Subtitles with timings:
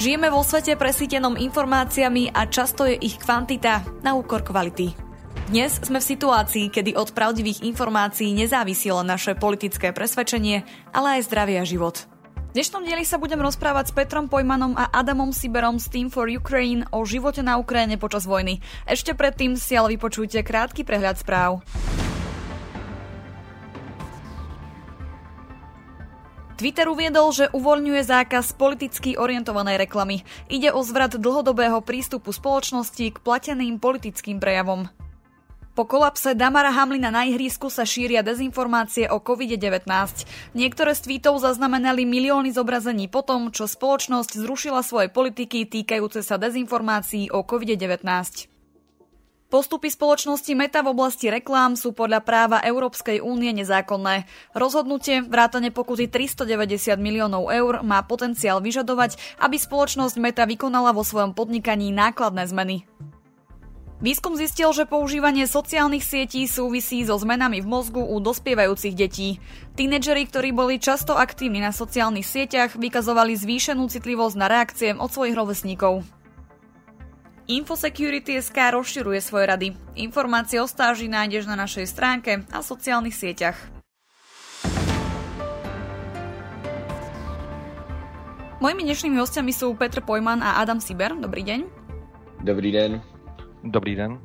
[0.00, 4.96] Žijeme vo svete presítenom informáciami a často je ich kvantita na úkor kvality.
[5.52, 10.64] Dnes sme v situácii, kedy od pravdivých informácií nezávisí len naše politické presvedčenie,
[10.96, 12.08] ale aj zdravie a život.
[12.48, 16.32] V dnešnom dieli sa budem rozprávať s Petrom Pojmanom a Adamom Siberom z Team for
[16.32, 18.64] Ukraine o živote na Ukrajine počas vojny.
[18.88, 21.60] Ešte predtým si ale vypočujte krátky prehľad správ.
[26.60, 30.28] Twitter uviedol, že uvoľňuje zákaz politicky orientovanej reklamy.
[30.52, 34.84] Ide o zvrat dlhodobého prístupu spoločnosti k plateným politickým prejavom.
[35.72, 39.88] Po kolapse Damara Hamlina na ihrisku sa šíria dezinformácie o COVID-19.
[40.52, 46.36] Niektoré z tweetov zaznamenali milióny zobrazení po tom, čo spoločnosť zrušila svoje politiky týkajúce sa
[46.36, 48.49] dezinformácií o COVID-19.
[49.50, 54.30] Postupy spoločnosti Meta v oblasti reklám sú podľa práva Európskej únie nezákonné.
[54.54, 61.34] Rozhodnutie vrátane pokuty 390 miliónov eur má potenciál vyžadovať, aby spoločnosť Meta vykonala vo svojom
[61.34, 62.86] podnikaní nákladné zmeny.
[63.98, 69.42] Výskum zistil, že používanie sociálnych sietí súvisí so zmenami v mozgu u dospievajúcich detí.
[69.74, 75.34] Tínedžeri, ktorí boli často aktívni na sociálnych sieťach, vykazovali zvýšenú citlivosť na reakcie od svojich
[75.34, 76.19] rovesníkov.
[77.50, 79.68] Infosecurity.sk rozširuje svoje rady.
[79.98, 83.58] Informácie o stáži nájdeš na našej stránke a sociálnych sieťach.
[88.62, 91.10] Mojimi dnešnými hostiami sú Petr Pojman a Adam Siber.
[91.18, 91.60] Dobrý deň.
[92.46, 93.02] Dobrý den.
[93.66, 94.22] Dobrý den.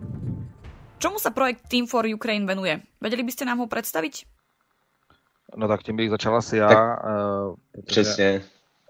[1.02, 2.78] Čomu sa projekt Team for Ukraine venuje?
[3.02, 4.22] Vedeli by ste nám ho predstaviť?
[5.58, 6.70] No tak tím bych začal asi já.
[6.70, 8.42] Tak, uh, protože, Přesně.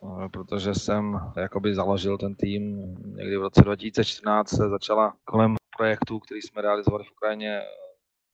[0.05, 6.19] Uh, protože jsem jakoby založil ten tým někdy v roce 2014 se začala kolem projektů,
[6.19, 7.61] který jsme realizovali v Ukrajině,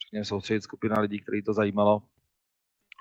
[0.06, 2.02] řekněme soustředit skupina lidí, který to zajímalo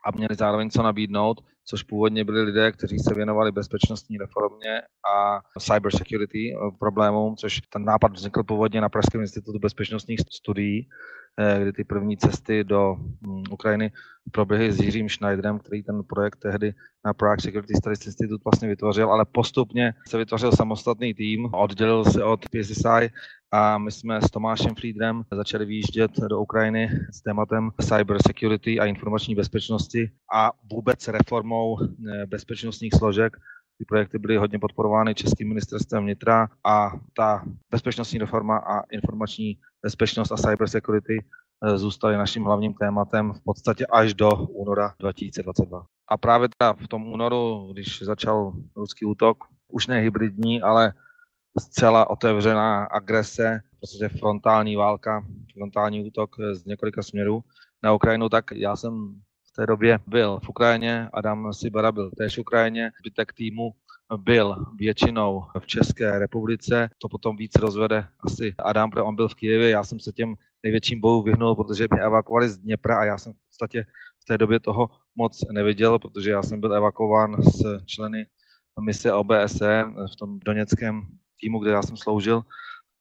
[0.05, 4.83] a měli zároveň co nabídnout, což původně byli lidé, kteří se věnovali bezpečnostní reformě
[5.15, 11.30] a cyber security problémům, což ten nápad vznikl původně na Pražském institutu bezpečnostních studií, eh,
[11.61, 13.93] kdy ty první cesty do mm, Ukrajiny
[14.33, 16.75] proběhly s Jiřím Schneiderem, který ten projekt tehdy
[17.05, 22.25] na Prague Security Studies Institute vlastně vytvořil, ale postupně se vytvořil samostatný tým, oddělil se
[22.25, 23.11] od PSSI
[23.53, 28.85] a my jsme s Tomášem Friedrem začali výjíždět do Ukrajiny s tématem cyber security a
[28.85, 33.37] informační bezpečnosti a vůbec reformou eh, bezpečnostních složek.
[33.81, 40.33] Ty projekty byly hodně podporovány Českým ministerstvem vnitra a ta bezpečnostní reforma a informační bezpečnost
[40.33, 41.25] a cyber security
[41.65, 45.85] eh, zůstaly naším hlavním tématem v podstatě až do února 2022.
[46.09, 50.93] A právě teda v tom únoru, když začal ruský útok, už ne hybridní, ale
[51.61, 57.41] zcela otevřená agrese, prostě frontální válka, frontální útok z několika směrů
[57.83, 59.21] na Ukrajinu, tak já jsem
[59.53, 63.71] v té době byl v Ukrajině, Adam Sibara byl též v Ukrajině, zbytek týmu
[64.17, 69.35] byl většinou v České republice, to potom víc rozvede asi Adam, protože on byl v
[69.35, 73.19] Kijevě, já jsem se těm největším bojům vyhnul, protože mě evakuovali z Dněpra a já
[73.19, 73.85] jsem v podstatě
[74.23, 78.27] v té době toho moc neviděl, protože já jsem byl evakuován s členy
[78.81, 81.03] mise OBSE v tom doněckém
[81.41, 82.43] týmu, kde já jsem sloužil,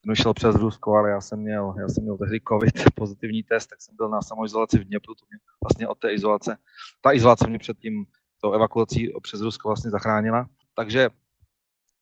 [0.06, 3.68] ten šel přes Rusko, ale já jsem měl, já jsem měl tehdy covid pozitivní test,
[3.68, 6.58] tak jsem byl na samoizolaci v Dněpru, to mě vlastně od té izolace,
[7.02, 8.06] ta izolace mě před tím
[8.42, 10.48] tou evakuací přes Rusko vlastně zachránila.
[10.76, 11.10] Takže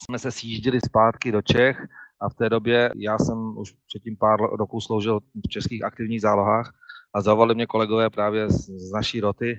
[0.03, 1.87] jsme se sjížděli zpátky do Čech
[2.21, 6.73] a v té době já jsem už předtím pár roků sloužil v českých aktivních zálohách
[7.13, 9.57] a zavolali mě kolegové právě z, z naší roty,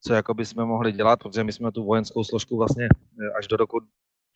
[0.00, 2.88] co jakoby jsme mohli dělat, protože my jsme tu vojenskou složku vlastně
[3.38, 3.80] až do roku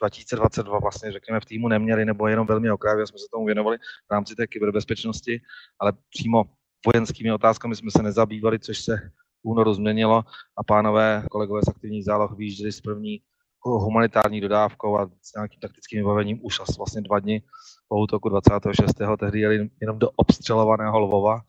[0.00, 4.12] 2022 vlastně, řekněme, v týmu neměli, nebo jenom velmi okrajově jsme se tomu věnovali v
[4.12, 5.40] rámci té kyberbezpečnosti,
[5.80, 6.44] ale přímo
[6.86, 9.10] vojenskými otázkami jsme se nezabývali, což se
[9.42, 10.24] únoru změnilo
[10.56, 13.20] a pánové, kolegové z aktivních záloh vyjížděli s první
[13.64, 17.42] humanitární dodávkou a s nějakým taktickým vybavením už asi vlastně dva dny
[17.88, 18.92] po útoku 26.
[19.18, 21.40] tehdy jeli jenom do obstřelovaného Lvova,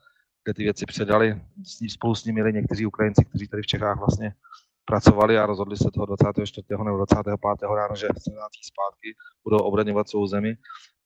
[0.44, 1.40] kde ty věci předali.
[1.88, 4.34] Spolu s nimi jeli někteří Ukrajinci, kteří tady v Čechách vlastně
[4.84, 6.66] pracovali a rozhodli se toho 24.
[6.84, 7.36] nebo 25.
[7.74, 10.56] ráno, že se vrátí zpátky, budou obraňovat svou zemi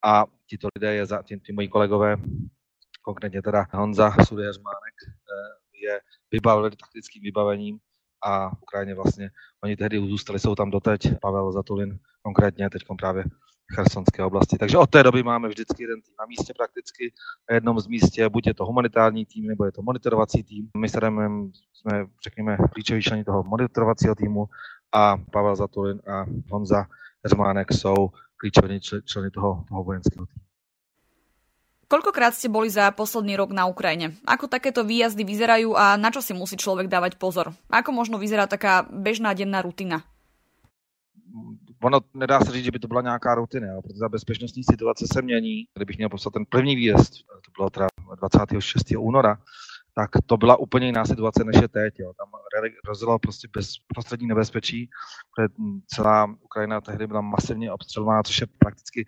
[0.05, 2.17] a tito lidé, je za, ty moji kolegové,
[3.03, 6.01] konkrétně teda Honza Sudejařmánek, eh, je
[6.33, 7.79] vybavili taktickým vybavením
[8.27, 9.31] a Ukrajině vlastně
[9.65, 13.25] oni tehdy zůstali, jsou tam doteď, Pavel Zatulin konkrétně, teď právě
[13.75, 14.59] Chersonské oblasti.
[14.59, 17.13] Takže od té doby máme vždycky jeden tým na místě prakticky.
[17.51, 20.69] Na jednom z místě buď je to humanitární tým, nebo je to monitorovací tým.
[20.77, 24.47] My s Adamem jsme, řekněme, klíčoví členy toho monitorovacího týmu
[24.93, 26.87] a Pavel Zatulin a Honza
[27.25, 30.47] Hermánek jsou klíčoví členy toho, toho vojenského týmu.
[31.87, 34.19] Koľkokrát ste boli za posledný rok na Ukrajine?
[34.27, 37.55] Ako takéto výjazdy vyzerajú a na čo si musí človek dávať pozor?
[37.71, 40.03] Ako možno vyzerá taká bežná denná rutina?
[41.83, 45.07] Ono nedá se říct, že by to byla nějaká rutina, jo, protože ta bezpečnostní situace
[45.13, 45.65] se mění.
[45.75, 47.87] Kdybych měl poslat ten první výjezd, to bylo teda
[48.21, 48.95] 26.
[48.99, 49.39] února,
[49.95, 51.95] tak to byla úplně jiná situace, než je teď.
[51.99, 52.13] Jo.
[52.19, 52.29] Tam
[52.89, 54.91] rozdělal prostě bezprostřední nebezpečí,
[55.37, 55.49] protože
[55.87, 59.07] celá Ukrajina tehdy byla masivně obstřelovaná, což je prakticky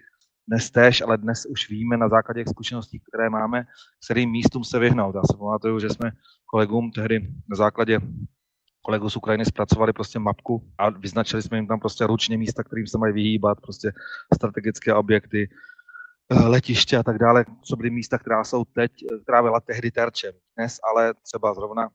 [0.48, 3.64] dnes tež, ale dnes už víme na základě zkušeností, které máme,
[4.04, 5.14] kterým místům se vyhnout.
[5.14, 6.10] Já se pamatuju, že jsme
[6.46, 8.00] kolegům tehdy na základě
[8.82, 12.86] kolegů z Ukrajiny zpracovali prostě mapku a vyznačili jsme jim tam prostě ručně místa, kterým
[12.86, 13.92] se mají vyhýbat, prostě
[14.34, 15.48] strategické objekty,
[16.30, 18.92] eh, letiště a tak dále, co byly místa, která jsou teď,
[19.22, 20.32] která byla tehdy terčem.
[20.56, 21.88] Dnes ale třeba zrovna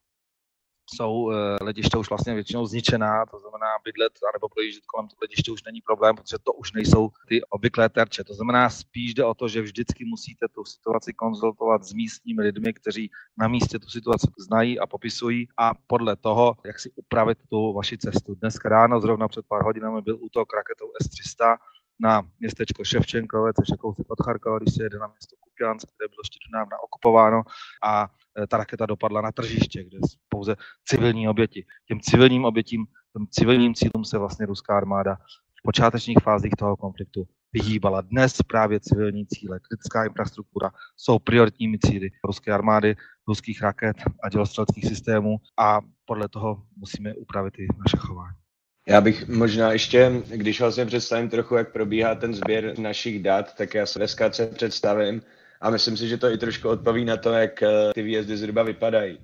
[0.85, 5.51] jsou eh, letiště už vlastně většinou zničená, to znamená bydlet nebo projíždět kolem toho letiště
[5.51, 8.24] už není problém, protože to už nejsou ty obvyklé terče.
[8.24, 12.74] To znamená spíš jde o to, že vždycky musíte tu situaci konzultovat s místními lidmi,
[12.74, 17.74] kteří na místě tu situaci znají a popisují a podle toho, jak si upravit tu
[17.74, 18.36] vaši cestu.
[18.36, 21.57] Dnes ráno, zrovna před pár hodinami, byl útok raketou S-300
[22.00, 26.07] na městečko Ševčenkové, což je kousek od Charkova, když se jede na město Kupiansk, které
[26.07, 27.42] bylo ještě dávno okupováno
[27.84, 28.10] a
[28.44, 29.98] e, ta raketa dopadla na tržiště, kde
[30.30, 30.56] pouze
[30.86, 31.66] civilní oběti.
[31.88, 35.16] Těm civilním obětím, těm civilním cílům se vlastně ruská armáda
[35.60, 38.01] v počátečních fázích toho konfliktu vyhýbala.
[38.01, 42.96] Dnes právě civilní cíle, kritická infrastruktura jsou prioritními cíly ruské armády,
[43.28, 48.43] ruských raket a dělostřeleckých systémů a podle toho musíme upravit i naše chování.
[48.88, 53.74] Já bych možná ještě, když vlastně představím trochu, jak probíhá ten sběr našich dat, tak
[53.74, 55.21] já se dneska představím
[55.62, 58.63] a myslím si, že to i trošku odpoví na to, jak eh, ty výjezdy zhruba
[58.63, 59.19] vypadají.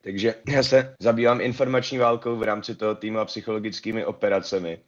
[0.00, 4.78] Takže já se zabývám informační válkou v rámci toho týmu a psychologickými operacemi.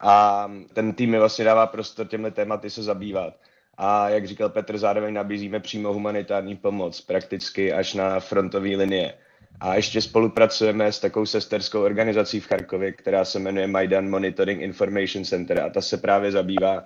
[0.00, 3.34] A ten tým mi vlastně dává prostor těmhle tématy se zabývat.
[3.78, 9.14] A jak říkal Petr, zároveň nabízíme přímo humanitární pomoc, prakticky až na frontové linie.
[9.60, 15.24] A ještě spolupracujeme s takovou sesterskou organizací v Charkově, která se jmenuje Maidan Monitoring Information
[15.24, 16.84] Center a ta se právě zabývá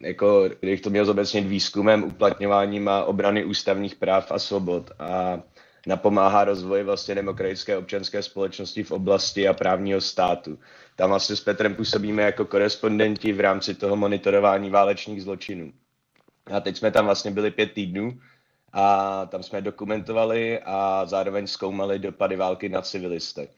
[0.00, 5.40] jako, kdybych to měl zobecnit výzkumem, uplatňováním a obrany ústavních práv a svobod a
[5.86, 10.58] napomáhá rozvoji vlastně demokratické občanské společnosti v oblasti a právního státu.
[10.96, 15.72] Tam vlastně s Petrem působíme jako korespondenti v rámci toho monitorování válečných zločinů.
[16.52, 18.18] A teď jsme tam vlastně byli pět týdnů
[18.72, 23.48] a tam jsme dokumentovali a zároveň zkoumali dopady války na civilisty.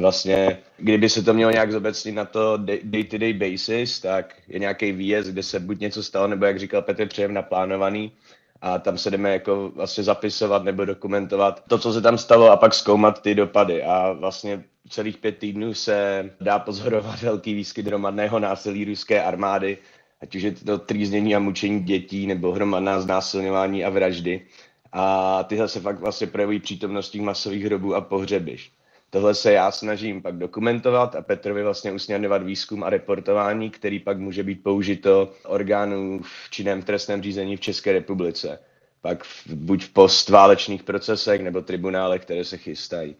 [0.00, 5.30] Vlastně, kdyby se to mělo nějak zobecnit na to day-to-day basis, tak je nějaký výjezd,
[5.30, 8.12] kde se buď něco stalo, nebo jak říkal Petr, předem naplánovaný
[8.60, 12.56] a tam se jdeme jako vlastně zapisovat nebo dokumentovat to, co se tam stalo a
[12.56, 18.38] pak zkoumat ty dopady a vlastně celých pět týdnů se dá pozorovat velký výskyt hromadného
[18.38, 19.78] násilí ruské armády,
[20.24, 24.46] ať už je to trýznění a mučení dětí nebo hromadná znásilňování a vraždy.
[24.92, 28.72] A tyhle se fakt vlastně projevují přítomností masových hrobů a pohřebišť.
[29.10, 34.18] Tohle se já snažím pak dokumentovat a Petrovi vlastně usměrňovat výzkum a reportování, který pak
[34.18, 38.58] může být použito orgánů v činném trestném řízení v České republice.
[39.00, 43.16] Pak v, buď v postválečných procesech nebo tribunálech, které se chystají.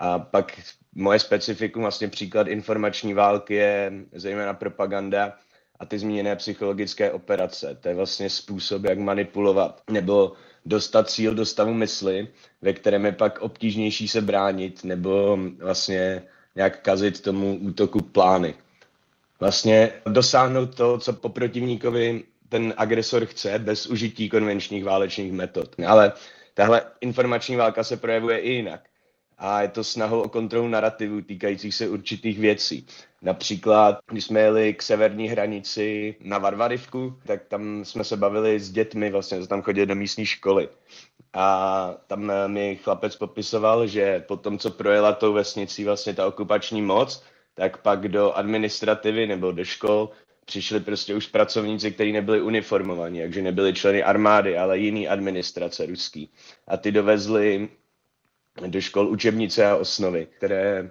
[0.00, 0.60] A pak
[0.94, 5.32] moje specifikum, vlastně příklad informační války je zejména propaganda
[5.80, 7.78] a ty zmíněné psychologické operace.
[7.80, 10.32] To je vlastně způsob, jak manipulovat nebo
[10.66, 12.28] dostat cíl do stavu mysli,
[12.62, 16.22] ve kterém je pak obtížnější se bránit nebo vlastně
[16.56, 18.54] nějak kazit tomu útoku plány.
[19.40, 25.74] Vlastně dosáhnout to, co po protivníkovi ten agresor chce, bez užití konvenčních válečných metod.
[25.86, 26.12] Ale
[26.54, 28.80] tahle informační válka se projevuje i jinak
[29.38, 32.86] a je to snahou o kontrolu narrativu týkajících se určitých věcí.
[33.22, 38.70] Například, když jsme jeli k severní hranici na Varvarivku, tak tam jsme se bavili s
[38.70, 40.68] dětmi, vlastně tam chodili do místní školy.
[41.32, 46.82] A tam mi chlapec popisoval, že po tom, co projela tou vesnicí vlastně ta okupační
[46.82, 47.22] moc,
[47.54, 50.10] tak pak do administrativy nebo do škol
[50.44, 56.30] přišli prostě už pracovníci, kteří nebyli uniformovaní, takže nebyli členy armády, ale jiný administrace ruský.
[56.68, 57.68] A ty dovezli
[58.66, 60.90] do škol učebnice a osnovy, které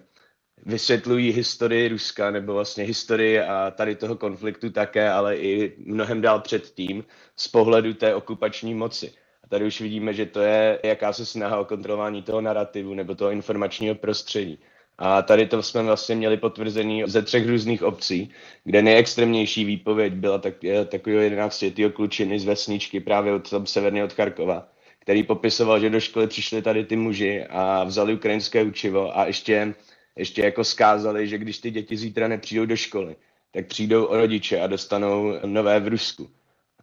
[0.66, 6.40] vysvětlují historii Ruska nebo vlastně historii a tady toho konfliktu také, ale i mnohem dál
[6.40, 7.04] předtím
[7.36, 9.14] z pohledu té okupační moci.
[9.44, 13.32] A tady už vidíme, že to je jakási snaha o kontrolování toho narrativu nebo toho
[13.32, 14.60] informačního prostředí.
[14.98, 18.32] A tady to jsme vlastně měli potvrzení ze třech různých obcí,
[18.64, 20.54] kde nejextrémnější výpověď byla tak,
[20.90, 24.68] takového 11 klučiny z vesničky právě od tam severně od Charkova,
[25.08, 29.74] který popisoval, že do školy přišli tady ty muži a vzali ukrajinské učivo a ještě,
[30.16, 33.16] ještě jako skázali, že když ty děti zítra nepřijdou do školy,
[33.52, 36.30] tak přijdou o rodiče a dostanou nové v Rusku.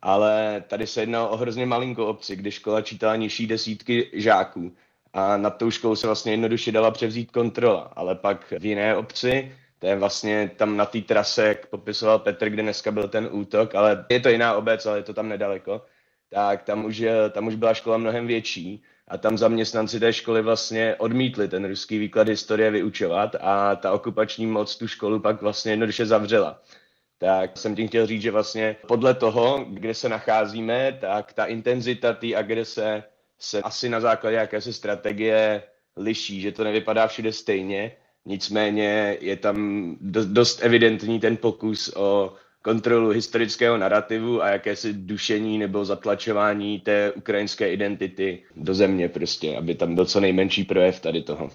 [0.02, 4.72] Ale tady se jednalo o hrozně malinkou obci, kde škola čítala nižší desítky žáků
[5.12, 7.92] a nad tou školou se vlastně jednoduše dala převzít kontrola.
[7.96, 12.48] Ale pak v jiné obci To je vlastně tam na té trase, jak popisoval Petr,
[12.48, 15.82] kde dneska byl ten útok, ale je to jiná obec, ale je to tam nedaleko.
[16.34, 20.94] Tak tam už, tam už byla škola mnohem větší a tam zaměstnanci té školy vlastně
[20.98, 26.06] odmítli ten ruský výklad historie vyučovat a ta okupační moc tu školu pak vlastně jednoduše
[26.06, 26.62] zavřela.
[27.18, 32.12] Tak jsem tím chtěl říct, že vlastně podle toho, kde se nacházíme, tak ta intenzita
[32.12, 33.02] té agrese
[33.38, 35.62] se asi na základě jakési strategie
[35.96, 37.92] liší, že to nevypadá všude stejně,
[38.24, 42.32] nicméně je tam dost evidentní ten pokus o
[42.64, 49.74] kontrolu historického narrativu a jakési dušení nebo zatlačování té ukrajinské identity do země prostě, aby
[49.74, 51.50] tam byl co nejmenší projev tady toho.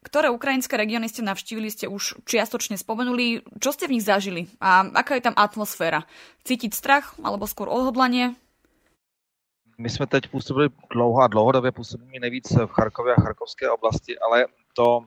[0.00, 3.44] Ktoré ukrajinské regióny ste navštívili, ste už čiastočne spomenuli.
[3.60, 6.08] Čo ste v nich zažili a aká je tam atmosféra?
[6.40, 8.32] Cítiť strach alebo skôr odhodlanie?
[9.76, 14.46] My jsme teď působili dlouho a dlouhodobě působíme nejvíc v Charkově a Charkovské oblasti, ale
[14.72, 15.04] to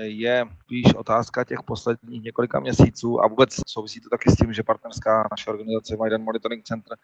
[0.00, 4.62] je spíš otázka těch posledních několika měsíců a vůbec souvisí to taky s tím, že
[4.62, 6.98] partnerská naše organizace Majdan Monitoring Center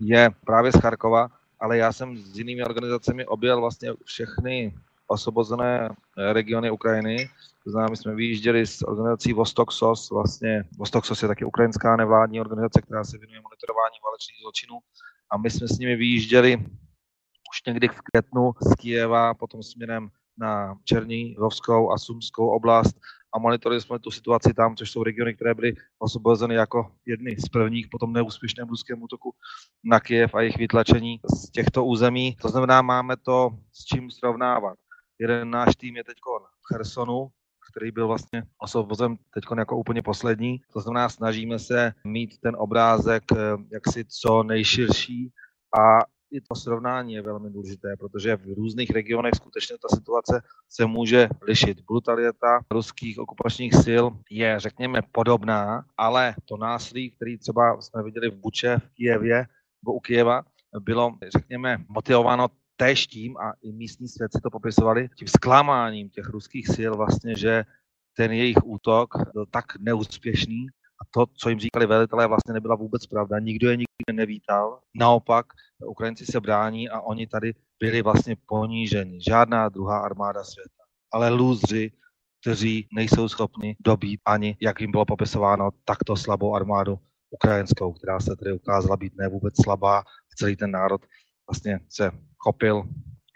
[0.00, 1.28] je právě z Charkova,
[1.60, 4.74] ale já jsem s jinými organizacemi objel vlastně všechny
[5.06, 5.88] osvobozené
[6.32, 7.30] regiony Ukrajiny.
[7.64, 11.96] To znamená, my jsme vyjížděli s organizací Vostok SOS, vlastně Vostok SOS je taky ukrajinská
[11.96, 14.78] nevládní organizace, která se věnuje monitorování válečných zločinů
[15.30, 16.56] a my jsme s nimi vyjížděli
[17.50, 22.96] už někdy v květnu z Kijeva, potom směrem na Černíhovskou a Sumskou oblast
[23.34, 27.48] a monitorovali jsme tu situaci tam, což jsou regiony, které byly osvobozeny jako jedny z
[27.48, 29.34] prvních po tom neúspěšném ruském útoku
[29.84, 32.36] na Kiev a jejich vytlačení z těchto území.
[32.36, 34.78] To znamená, máme to s čím srovnávat.
[35.18, 36.16] Jeden náš tým je teď
[36.60, 37.28] v Chersonu,
[37.70, 40.60] který byl vlastně osvobozen teď jako úplně poslední.
[40.72, 43.36] To znamená, snažíme se mít ten obrázek eh,
[43.72, 45.32] jaksi co nejširší
[45.78, 50.86] a i to srovnání je velmi důležité, protože v různých regionech skutečně ta situace se
[50.86, 51.80] může lišit.
[51.80, 58.34] Brutalita ruských okupačních sil je, řekněme, podobná, ale to násilí, který třeba jsme viděli v
[58.34, 59.46] Buče, v Kijevě
[59.82, 60.42] nebo u Kijeva,
[60.80, 66.68] bylo, řekněme, motivováno též tím, a i místní svědci to popisovali, tím zklamáním těch ruských
[66.76, 67.64] sil vlastně, že
[68.16, 70.66] ten jejich útok byl tak neúspěšný
[71.02, 73.38] a to, co jim říkali velitelé, vlastně nebyla vůbec pravda.
[73.38, 74.80] Nikdo je nikdy nevítal.
[74.94, 75.46] Naopak,
[75.86, 79.18] Ukrajinci se brání a oni tady byli vlastně poníženi.
[79.28, 80.84] Žádná druhá armáda světa.
[81.12, 81.92] Ale lůzři,
[82.40, 86.98] kteří nejsou schopni dobít ani, jak jim bylo popisováno, takto slabou armádu
[87.30, 90.02] ukrajinskou, která se tedy ukázala být ne vůbec slabá.
[90.36, 91.00] Celý ten národ
[91.50, 92.82] vlastně se chopil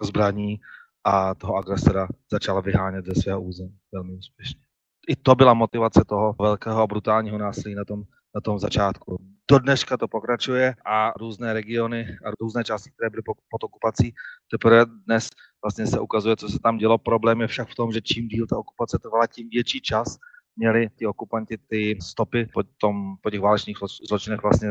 [0.03, 0.61] zbraní
[1.05, 4.68] a toho agresora začal vyhánět ze svého území velmi úspěšně.
[5.09, 8.03] I to byla motivace toho velkého a brutálního násilí na tom,
[8.35, 9.17] na tom začátku.
[9.51, 14.15] Do dneška to pokračuje a různé regiony a různé části, které byly pod okupací,
[14.51, 15.31] teprve dnes
[15.65, 16.99] vlastně se ukazuje, co se tam dělo.
[16.99, 20.19] Problém je však v tom, že čím díl ta okupace trvala, tím větší čas
[20.57, 24.69] měli ti okupanti ty stopy po, tom, po těch válečných zločinech vlastně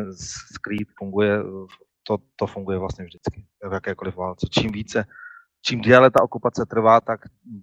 [0.53, 0.87] skrýt.
[0.99, 1.39] Funguje
[2.03, 4.47] to, to funguje vlastně vždycky v jakékoliv válce.
[4.51, 5.05] Čím více,
[5.61, 7.19] čím déle ta okupace trvá, tak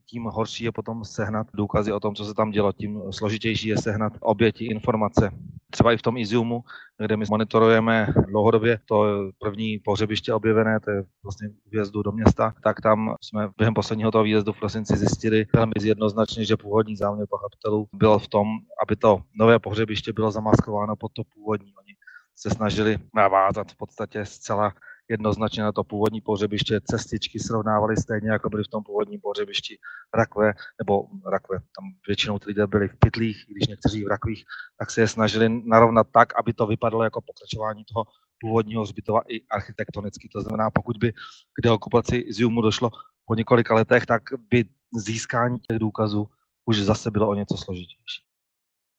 [0.06, 3.78] tím horší je potom sehnat důkazy o tom, co se tam dělo, tím složitější je
[3.78, 5.30] sehnat oběti, informace.
[5.70, 6.64] Třeba i v tom Iziumu,
[6.98, 9.04] kde my monitorujeme dlouhodobě to
[9.38, 14.24] první pohřebiště objevené, to je vlastně vjezdu do města, tak tam jsme během posledního toho
[14.24, 18.46] výjezdu v prosinci zjistili velmi jednoznačně, že původní záměr pachatelů byl v tom,
[18.86, 21.74] aby to nové pohřebiště bylo zamaskováno pod to původní.
[21.74, 21.94] Oni
[22.36, 24.72] se snažili navázat v podstatě zcela
[25.08, 26.80] jednoznačně na to původní pohřebiště.
[26.80, 29.78] Cestičky srovnávali stejně, jako byly v tom původním pohřebišti
[30.14, 34.44] rakve, nebo rakve, tam většinou ty lidé byli v pytlích, když někteří v rakvích,
[34.78, 38.04] tak se je snažili narovnat tak, aby to vypadalo jako pokračování toho
[38.38, 40.28] původního hřbitova i architektonicky.
[40.28, 41.12] To znamená, pokud by
[41.52, 42.90] k deokupaci Ziumu došlo
[43.26, 46.28] po několika letech, tak by získání těch důkazů
[46.66, 48.25] už zase bylo o něco složitější.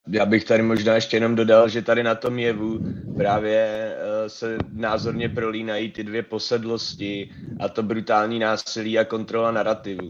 [0.08, 2.80] Já bych tady možná ještě jenom dodal, že tady na tom jevu
[3.16, 10.08] právě uh, se názorně prolínají ty dvě posedlosti a to brutální násilí a kontrola narrativu.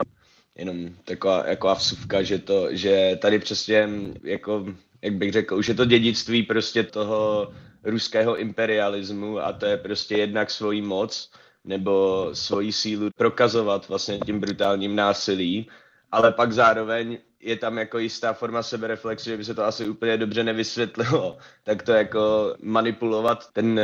[0.57, 3.89] Jenom taková jako vsuvka, že, to, že tady přesně,
[4.23, 4.67] jako,
[5.03, 7.53] jak bych řekl, už je to dědictví prostě toho
[7.85, 11.31] ruského imperialismu a to je prostě jednak svoji moc
[11.65, 15.65] nebo svoji sílu prokazovat vlastně tím brutálním násilím,
[16.13, 20.17] ale pak zároveň je tam jako jistá forma sebereflexe, že by se to asi úplně
[20.17, 23.81] dobře nevysvětlilo, tak to jako manipulovat ten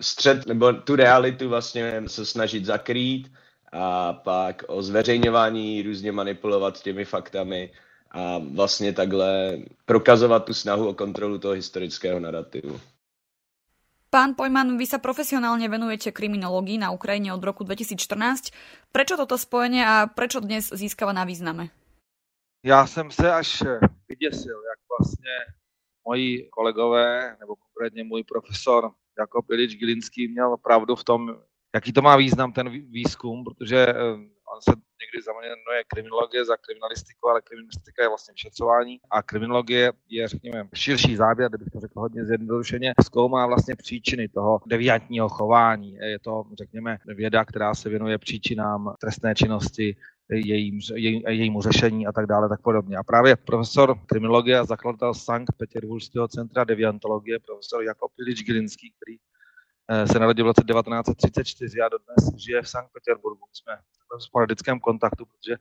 [0.00, 3.32] střed nebo tu realitu vlastně se snažit zakrýt
[3.72, 7.70] a pak o zveřejňování různě manipulovat těmi faktami
[8.10, 12.80] a vlastně takhle prokazovat tu snahu o kontrolu toho historického narrativu.
[14.08, 18.56] Pán Pojman, vy sa profesionálne venujete kriminológii na Ukrajine od roku 2014.
[18.88, 21.68] Prečo toto spojenie a prečo dnes získava na význame?
[22.64, 23.62] Já jsem se až
[24.08, 25.36] vyděsil, jak vlastně
[26.04, 31.36] moji kolegové, nebo konkrétně můj profesor Jakob Ilič Gilinský měl pravdu v tom,
[31.74, 33.94] jaký to má význam ten výzkum, protože eh,
[34.54, 34.70] on se
[35.02, 41.16] někdy zaměnuje kriminologie za kriminalistiku, ale kriminalistika je vlastně vyšetřování a kriminologie je, řekněme, širší
[41.16, 45.94] záběr, kdybych to řekl hodně zjednodušeně, zkoumá vlastně příčiny toho deviantního chování.
[45.94, 49.96] Je to, řekněme, věda, která se věnuje příčinám trestné činnosti,
[50.30, 52.96] jejím, jej, jejímu řešení a tak dále, tak podobně.
[52.96, 59.16] A právě profesor kriminologie a zakladatel Sankt Petersburského centra deviantologie, profesor Jakob Ilič Gilinský, který
[59.90, 63.44] eh, se narodil v roce 1934 a dodnes žije v Sankt Petersburgu.
[63.52, 63.76] Jsme
[64.18, 65.56] v sporadickém kontaktu, protože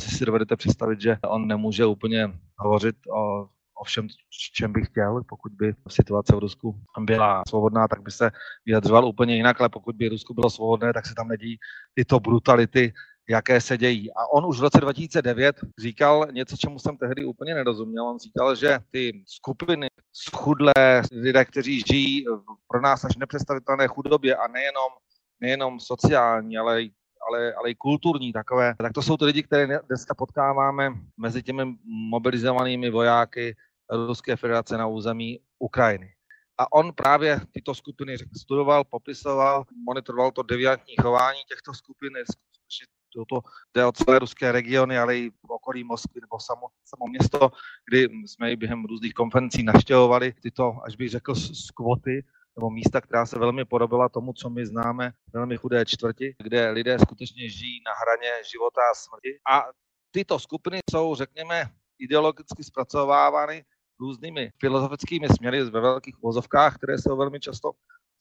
[0.00, 3.48] si si dovedete představit, že on nemůže úplně hovořit o,
[3.80, 4.08] o všem,
[4.54, 5.22] čem by chtěl.
[5.28, 8.30] Pokud by situace v Rusku byla svobodná, tak by se
[8.66, 11.56] vyjadřoval úplně jinak, ale pokud by Rusko bylo svobodné, tak se tam nedějí
[11.94, 12.92] tyto brutality,
[13.30, 14.12] jaké se dějí.
[14.12, 18.08] A on už v roce 2009 říkal něco, čemu jsem tehdy úplně nerozuměl.
[18.08, 22.24] On říkal, že ty skupiny schudlé lidé, kteří žijí
[22.68, 24.90] pro nás až nepředstavitelné chudobě a nejenom,
[25.40, 26.90] nejenom sociální, ale i
[27.28, 31.62] ale, ale i kulturní takové, tak to jsou ty lidi, které dneska potkáváme mezi těmi
[31.84, 33.56] mobilizovanými vojáky
[33.90, 36.14] Ruské federace na území Ukrajiny.
[36.58, 42.12] A on právě tyto skupiny studoval, popisoval, monitoroval to deviantní chování těchto skupin,
[43.28, 43.40] to
[43.74, 47.50] jde o celé ruské regiony, ale i okolí Moskvy nebo samo, samo město,
[47.88, 52.24] kdy jsme i během různých konferencí naštěvovali tyto, až bych řekl, skvoty,
[52.56, 56.98] nebo místa, která se velmi podobila tomu, co my známe, velmi chudé čtvrti, kde lidé
[56.98, 59.38] skutečně žijí na hraně života a smrti.
[59.50, 59.64] A
[60.10, 61.64] tyto skupiny jsou, řekněme,
[61.98, 63.64] ideologicky zpracovávány
[64.00, 67.72] různými filozofickými směry ve velkých vozovkách, které jsou velmi často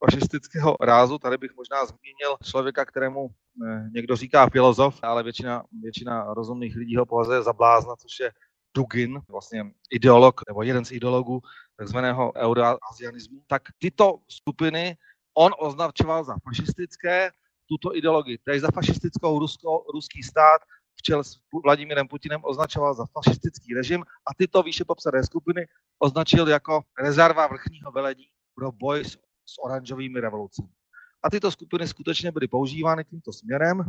[0.06, 1.18] fašistického rázu.
[1.18, 6.96] Tady bych možná zmínil člověka, kterému eh, někdo říká filozof, ale většina, většina rozumných lidí
[6.96, 8.32] ho považuje za blázna, což je
[8.76, 11.42] Dugin, vlastně ideolog, nebo jeden z ideologů
[11.76, 14.98] takzvaného euroazianismu, tak tyto skupiny
[15.38, 17.32] on označoval za fašistické,
[17.70, 20.62] tuto ideologii, tedy za fašistickou rusko, ruský stát
[20.96, 25.68] v čele s Vladimírem Putinem označoval za fašistický režim a tyto výše popsané skupiny
[26.00, 29.18] označil jako rezerva vrchního veledí pro boj s
[29.54, 30.70] s oranžovými revolucemi.
[31.24, 33.84] A tyto skupiny skutečně byly používány tímto směrem.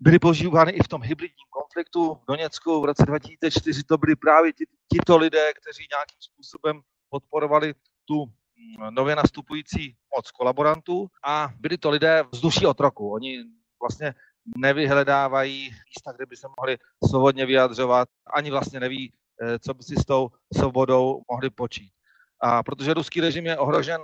[0.00, 3.82] Byly používány i v tom hybridním konfliktu v Doněcku v roce 2004.
[3.82, 4.52] To byli právě
[4.92, 11.90] tito lidé, kteří nějakým způsobem podporovali tu mm, nově nastupující moc kolaborantů a byli to
[11.90, 13.12] lidé vzduší otroku.
[13.12, 13.44] Oni
[13.82, 14.14] vlastně
[14.56, 19.96] nevyhledávají místa, kde by se mohli svobodně vyjadřovat, ani vlastně neví, eh, co by si
[19.96, 21.92] s tou svobodou mohli počít.
[22.40, 24.00] A protože ruský režim je ohrožen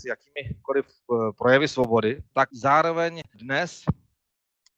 [0.00, 3.84] s jakýmikoliv eh, projevy svobody, tak zároveň dnes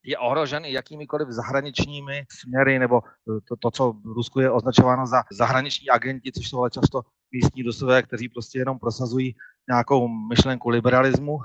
[0.04, 5.06] je ohrožen i jakýmikoliv zahraničními směry, nebo eh, to, to, co v Rusku je označováno
[5.06, 7.02] za zahraniční agenti, což jsou ale často
[7.32, 9.36] místní dosové, kteří prostě jenom prosazují
[9.68, 11.38] nějakou myšlenku liberalismu,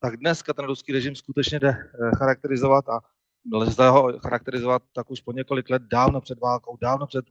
[0.00, 3.00] tak dneska ten ruský režim skutečně jde eh, charakterizovat a
[3.52, 7.24] lze ho charakterizovat tak už po několik let dávno před válkou, dávno před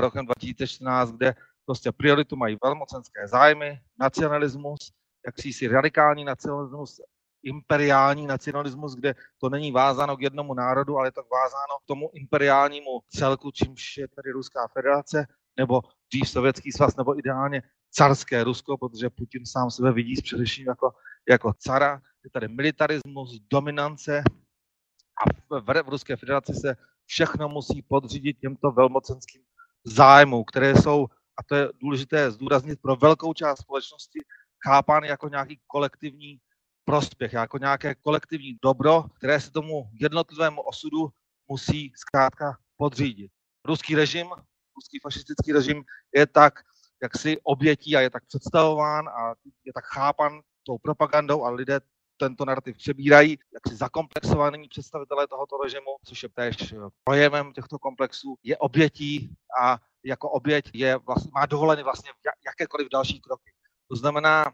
[0.00, 1.34] rokem 2014, kde
[1.66, 4.92] prostě prioritu mají velmocenské zájmy, nacionalismus,
[5.26, 7.00] jaksi radikální nacionalismus,
[7.42, 12.10] imperiální nacionalismus, kde to není vázáno k jednomu národu, ale je to vázáno k tomu
[12.14, 15.26] imperiálnímu celku, čímž je tady Ruská federace,
[15.58, 20.90] nebo dřív Sovětský svaz, nebo ideálně carské Rusko, protože Putin sám sebe vidí především jako,
[21.28, 22.00] jako cara.
[22.24, 24.22] Je tady militarismus, dominance
[25.22, 29.42] a v, v, v Ruské federaci se všechno musí podřídit těmto velmocenským
[29.84, 31.06] zájmům, které jsou,
[31.38, 34.18] a to je důležité zdůraznit, pro velkou část společnosti
[34.64, 36.38] chápán jako nějaký kolektivní
[36.84, 41.08] prospěch, jako nějaké kolektivní dobro, které se tomu jednotlivému osudu
[41.48, 43.30] musí zkrátka podřídit.
[43.64, 44.26] Ruský režim,
[44.76, 46.60] ruský fašistický režim je tak
[47.02, 51.80] jaksi obětí a je tak představován a je tak chápan tou propagandou a lidé
[52.16, 58.38] tento narrativ přebírají, jak si zakomplexovaní představitelé tohoto režimu, což je též projevem těchto komplexů,
[58.42, 62.10] je obětí a jako oběť je vlastně, má dovoleny vlastně
[62.46, 63.52] jakékoliv další kroky.
[63.88, 64.52] To znamená,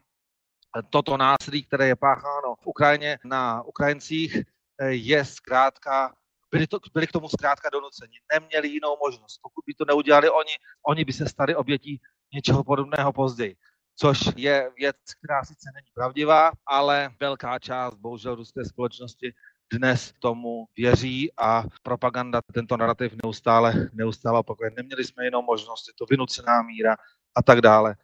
[0.91, 4.43] toto násilí, které je pácháno v Ukrajině na Ukrajincích,
[4.89, 6.15] je zkrátka,
[6.51, 8.19] byli, to, byli k tomu zkrátka donuceni.
[8.33, 9.39] Neměli jinou možnost.
[9.43, 10.53] Pokud by to neudělali oni,
[10.89, 12.01] oni by se stali obětí
[12.35, 13.57] něčeho podobného později.
[13.97, 19.35] Což je věc, která sice není pravdivá, ale velká část, bohužel, ruské společnosti
[19.73, 24.71] dnes tomu věří a propaganda tento narrativ neustále, neustále opakuje.
[24.77, 26.97] Neměli jsme jinou možnost, je to vynucená míra
[27.35, 27.97] a tak dále.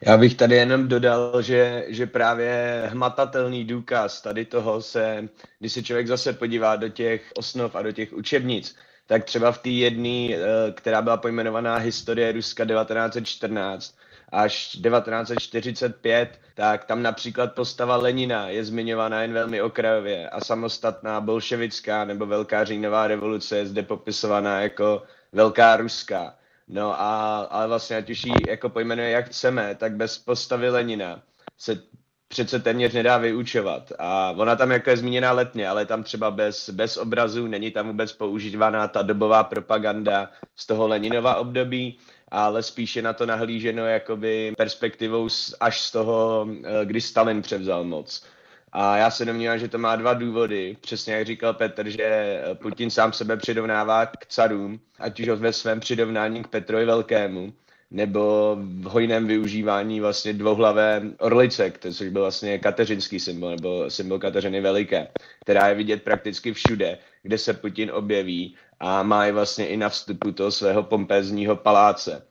[0.00, 5.82] Já bych tady jenom dodal, že, že právě hmatatelný důkaz tady toho se, když se
[5.82, 10.28] člověk zase podívá do těch osnov a do těch učebnic, tak třeba v té jedné,
[10.34, 10.38] eh,
[10.74, 13.94] která byla pojmenovaná Historie Ruska 1914,
[14.32, 22.04] až 1945, tak tam například postava Lenina je zmiňovaná jen velmi okrajově a samostatná bolševická
[22.04, 26.37] nebo Velká říjnová revoluce je zde popisovaná jako Velká ruská.
[26.68, 31.22] No a ale vlastně ať už ji jako pojmenuje jak chceme, tak bez postavy Lenina
[31.58, 31.82] se
[32.28, 33.92] přece téměř nedá vyučovat.
[33.98, 37.86] A ona tam jako je zmíněná letně, ale tam třeba bez, bez obrazů, není tam
[37.86, 44.54] vůbec používaná ta dobová propaganda z toho Leninova období, ale spíše na to nahlíženo jakoby
[44.56, 45.28] perspektivou
[45.60, 48.24] až z toho, eh, kdy Stalin převzal moc.
[48.72, 50.76] A já se domnívám, že to má dva důvody.
[50.80, 55.80] Přesně jak říkal Petr, že Putin sám sebe přirovnává k carům, ať už ve svém
[55.80, 57.52] přirovnání k Petrovi Velkému,
[57.90, 64.60] nebo v hojném využívání vlastně dvouhlavé orlice, což byl vlastně kateřinský symbol, nebo symbol Kateřiny
[64.60, 65.08] Veliké,
[65.40, 69.88] která je vidět prakticky všude, kde se Putin objeví a má je vlastně i na
[69.88, 72.26] vstupu toho svého pompézního paláce.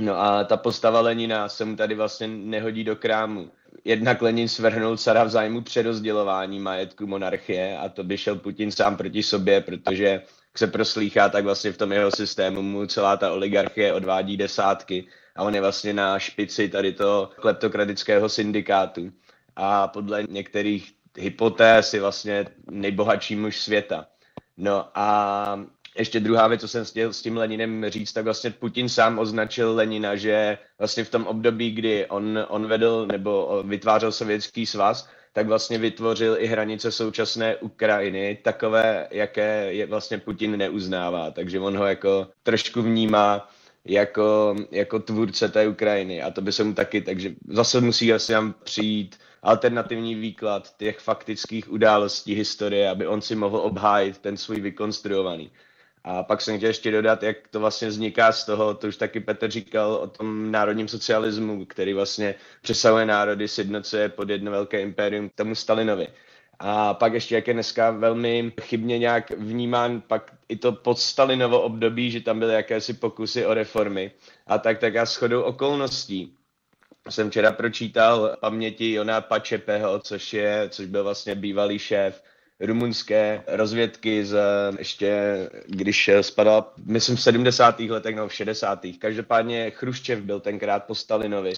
[0.00, 3.50] No a ta postava Lenina se mu tady vlastně nehodí do krámu.
[3.84, 8.96] Jednak Lenin svrhnul cara v zájmu přerozdělování majetku monarchie a to by šel Putin sám
[8.96, 10.22] proti sobě, protože
[10.56, 15.06] se proslýchá, tak vlastně v tom jeho systému mu celá ta oligarchie odvádí desátky
[15.36, 19.12] a on je vlastně na špici tady toho kleptokratického syndikátu.
[19.56, 24.06] A podle některých hypotéz je vlastně nejbohatší muž světa.
[24.56, 25.64] No a
[25.98, 29.74] ještě druhá věc, co jsem chtěl s tím Leninem říct, tak vlastně Putin sám označil
[29.74, 35.46] Lenina, že vlastně v tom období, kdy on, on vedl nebo vytvářel sovětský svaz, tak
[35.46, 41.30] vlastně vytvořil i hranice současné Ukrajiny, takové, jaké je vlastně Putin neuznává.
[41.30, 43.50] Takže on ho jako trošku vnímá
[43.84, 48.32] jako, jako tvůrce té Ukrajiny a to by se mu taky, takže zase musí asi
[48.32, 54.60] tam přijít alternativní výklad těch faktických událostí historie, aby on si mohl obhájit ten svůj
[54.60, 55.50] vykonstruovaný.
[56.04, 59.20] A pak jsem chtěl ještě dodat, jak to vlastně vzniká z toho, to už taky
[59.20, 65.30] Petr říkal o tom národním socialismu, který vlastně přesahuje národy, sjednocuje pod jedno velké impérium
[65.34, 66.08] tomu Stalinovi.
[66.58, 72.10] A pak ještě, jak je dneska velmi chybně nějak vnímán pak i to podstalinovo období,
[72.10, 74.12] že tam byly jakési pokusy o reformy.
[74.46, 76.36] A tak, tak já shodou okolností
[77.08, 82.22] jsem včera pročítal paměti Jona Pačepeho, což, je, což byl vlastně bývalý šéf
[82.60, 84.38] rumunské rozvědky z
[84.78, 87.80] ještě, když spadala, myslím v 70.
[87.80, 88.80] letech nebo v 60.
[88.98, 91.52] Každopádně Chruščev byl tenkrát po Stalinovi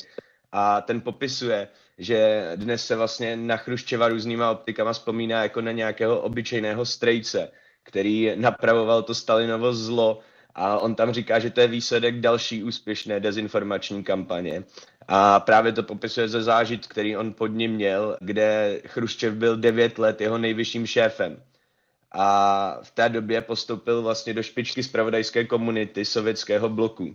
[0.52, 6.20] a ten popisuje, že dnes se vlastně na Chruščeva různýma optikama vzpomíná jako na nějakého
[6.20, 7.50] obyčejného strejce,
[7.82, 10.20] který napravoval to Stalinovo zlo
[10.54, 14.64] a on tam říká, že to je výsledek další úspěšné dezinformační kampaně.
[15.08, 19.98] A právě to popisuje ze zážit, který on pod ním měl, kde Chruščev byl devět
[19.98, 21.42] let jeho nejvyšším šéfem.
[22.12, 27.14] A v té době postoupil vlastně do špičky zpravodajské komunity sovětského bloku.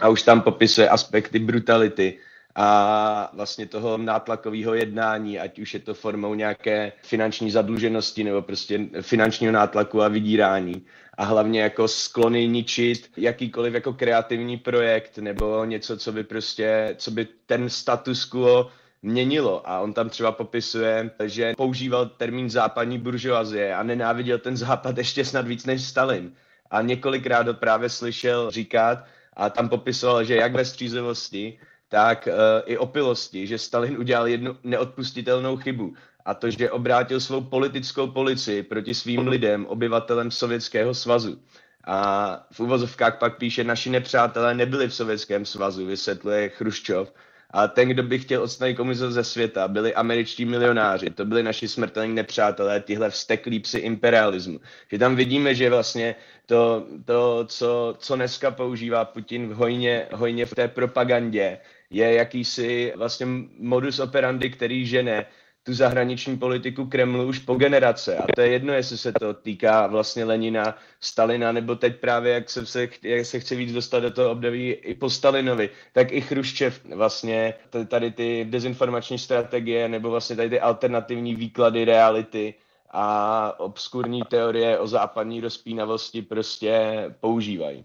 [0.00, 2.18] A už tam popisuje aspekty brutality
[2.54, 8.80] a vlastně toho nátlakového jednání, ať už je to formou nějaké finanční zadluženosti nebo prostě
[9.00, 15.96] finančního nátlaku a vydírání a hlavně jako sklony ničit jakýkoliv jako kreativní projekt nebo něco,
[15.96, 18.70] co by prostě, co by ten status quo
[19.02, 24.98] měnilo a on tam třeba popisuje, že používal termín západní buržoazie a nenáviděl ten západ
[24.98, 26.32] ještě snad víc než Stalin.
[26.70, 29.04] A několikrát to právě slyšel říkat
[29.36, 32.34] a tam popisoval, že jak ve střízlivosti, tak uh,
[32.66, 35.94] i opilosti, že Stalin udělal jednu neodpustitelnou chybu
[36.26, 41.38] a to, že obrátil svou politickou policii proti svým lidem, obyvatelem Sovětského svazu.
[41.86, 47.12] A v uvozovkách pak píše, naši nepřátelé nebyli v Sovětském svazu, vysvětluje Chruščov.
[47.50, 51.68] A ten, kdo by chtěl odstranit komunismus ze světa, byli američtí milionáři, to byli naši
[51.68, 54.60] smrtelní nepřátelé, tihle vsteklí psi imperialismu.
[54.90, 56.14] Že tam vidíme, že vlastně
[56.46, 61.58] to, to co, co dneska používá Putin v hojně, hojně v té propagandě,
[61.90, 63.26] je jakýsi vlastně
[63.58, 65.26] modus operandi, který žene
[65.66, 68.16] tu zahraniční politiku Kremlu už po generace.
[68.16, 72.50] A to je jedno, jestli se to týká vlastně Lenina, Stalina, nebo teď právě, jak
[72.50, 76.20] se, se, jak se chce víc dostat do toho období i po Stalinovi, tak i
[76.20, 77.54] Chruščev vlastně
[77.88, 82.54] tady ty dezinformační strategie, nebo vlastně tady ty alternativní výklady reality
[82.90, 87.84] a obskurní teorie o západní rozpínavosti prostě používají.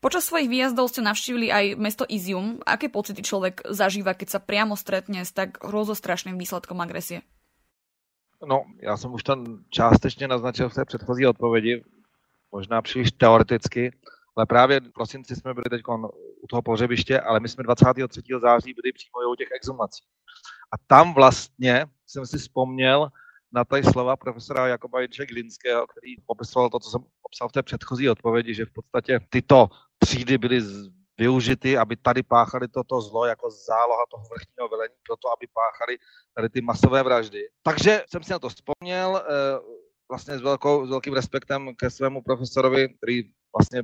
[0.00, 2.64] Počas svojich výjazdov ste navštívili aj mesto Izium.
[2.64, 7.20] Aké pocity človek zažíva, keď sa priamo stretne s tak hrozostrašným výsledkom agresie?
[8.40, 11.84] No, já jsem už tam částečně naznačil v té předchozí odpovědi,
[12.52, 13.92] možná příliš teoreticky,
[14.36, 15.82] ale právě v prosinci jsme byli teď
[16.42, 18.20] u toho pohřebiště, ale my jsme 23.
[18.40, 20.04] září byli přímo u těch exhumací.
[20.72, 23.10] A tam vlastně jsem si vzpomněl
[23.52, 27.62] na tady slova profesora Jakoba Jinče Glinského, který popisoval to, co jsem popsal v té
[27.62, 30.60] předchozí odpovědi, že v podstatě tyto třídy byly
[31.18, 35.98] využity, aby tady páchali toto zlo jako záloha toho vrchního velení pro to, aby páchali
[36.34, 37.48] tady ty masové vraždy.
[37.62, 39.58] Takže jsem si na to vzpomněl, eh,
[40.08, 43.22] vlastně s, velkou, s velkým respektem ke svému profesorovi, který
[43.56, 43.82] vlastně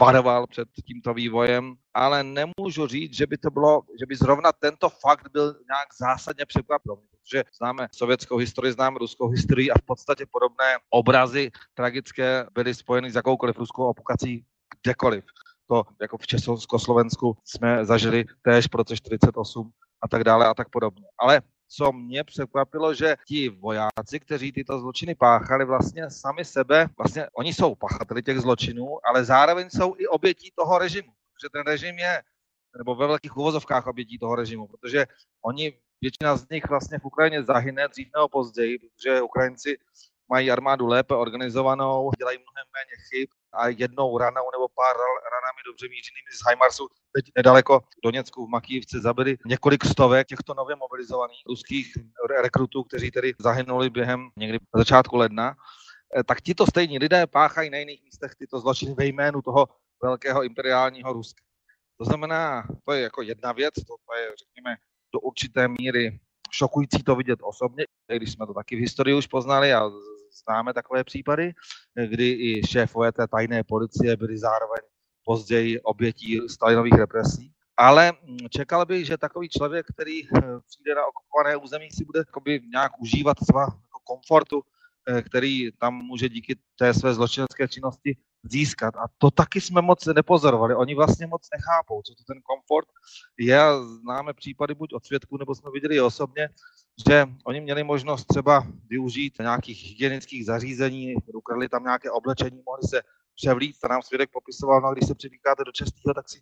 [0.00, 4.88] varoval před tímto vývojem, ale nemůžu říct, že by to bylo, že by zrovna tento
[4.88, 10.26] fakt byl nějak zásadně překvapivý, protože známe sovětskou historii, známe ruskou historii a v podstatě
[10.30, 14.44] podobné obrazy tragické byly spojeny s jakoukoliv ruskou okupací
[14.82, 15.24] kdekoliv.
[15.68, 19.70] To jako v Československu jsme zažili též roce 48
[20.02, 21.04] a tak dále a tak podobně.
[21.18, 27.26] Ale co mě překvapilo, že ti vojáci, kteří tyto zločiny páchali, vlastně sami sebe, vlastně
[27.32, 31.08] oni jsou pachateli těch zločinů, ale zároveň jsou i obětí toho režimu.
[31.08, 32.22] Protože ten režim je,
[32.78, 35.06] nebo ve velkých uvozovkách obětí toho režimu, protože
[35.44, 39.78] oni, většina z nich vlastně v Ukrajině zahyne dřív nebo později, protože Ukrajinci
[40.28, 44.96] mají armádu lépe organizovanou, dělají mnohem méně chyb a jednou ranou nebo pár
[45.34, 50.76] ranami dobře mířenými z Heimarsu teď nedaleko Doněcku v Makijivce zabili několik stovek těchto nově
[50.76, 51.92] mobilizovaných ruských
[52.42, 55.54] rekrutů, kteří tedy zahynuli během někdy začátku ledna
[56.16, 59.68] eh, tak tito stejní lidé páchají na jiných místech tyto zločiny ve jménu toho
[60.02, 61.42] velkého imperiálního Ruska.
[61.98, 64.76] To znamená, to je jako jedna věc, to je, řekněme,
[65.14, 66.18] do určité míry
[66.50, 69.90] šokující to vidět osobně, když jsme to taky v historii už poznali a
[70.42, 71.52] známe takové případy,
[72.06, 74.82] kdy i šéfové té tajné policie byli zároveň
[75.24, 77.52] později obětí Stalinových represí.
[77.76, 78.12] Ale
[78.50, 80.30] čekal bych, že takový člověk, který eh,
[80.66, 82.24] přijde na okupované území, si bude
[82.70, 83.66] nějak užívat svá
[84.04, 84.62] komfortu,
[85.08, 88.16] eh, který tam může díky té své zločinecké činnosti
[88.50, 88.96] získat.
[88.96, 90.74] A to taky jsme moc nepozorovali.
[90.74, 92.88] Oni vlastně moc nechápou, co to ten komfort
[93.38, 93.60] je.
[94.02, 96.48] Známe případy buď od svědků, nebo jsme viděli osobně,
[97.08, 103.02] že oni měli možnost třeba využít nějakých hygienických zařízení, ukradli tam nějaké oblečení, mohli se
[103.34, 106.40] převlít, a nám svědek popisoval, no když se přivlíkáte do českého, tak si,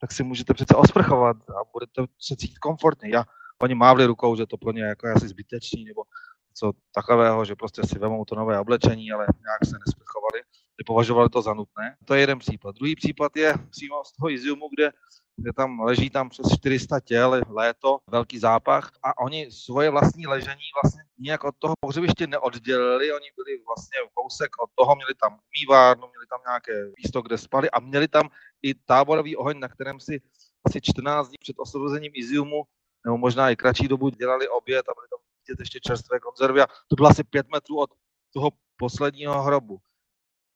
[0.00, 3.10] tak si můžete přece osprchovat a budete se cítit komfortně.
[3.10, 3.24] Já,
[3.62, 6.02] oni mávli rukou, že to pro ně jako asi zbytečný, nebo
[6.52, 10.42] něco takového, že prostě si vemou to nové oblečení, ale nějak se nesprchovali,
[10.80, 11.96] nepovažovali to za nutné.
[12.04, 12.74] To je jeden případ.
[12.74, 14.92] Druhý případ je přímo z toho Iziumu, kde
[15.36, 20.64] kde tam leží tam přes 400 těl, léto, velký zápach a oni svoje vlastní ležení
[20.82, 26.06] vlastně nějak od toho pohřebiště neoddělili, oni byli vlastně kousek od toho, měli tam umývárnu,
[26.06, 28.28] měli tam nějaké místo, kde spali a měli tam
[28.62, 30.20] i táborový oheň, na kterém si
[30.64, 32.62] asi 14 dní před osvobozením Iziumu,
[33.06, 36.66] nebo možná i kratší dobu dělali oběd a byly tam vidět ještě čerstvé konzervy a
[36.88, 37.90] to bylo asi pět metrů od
[38.32, 39.78] toho posledního hrobu.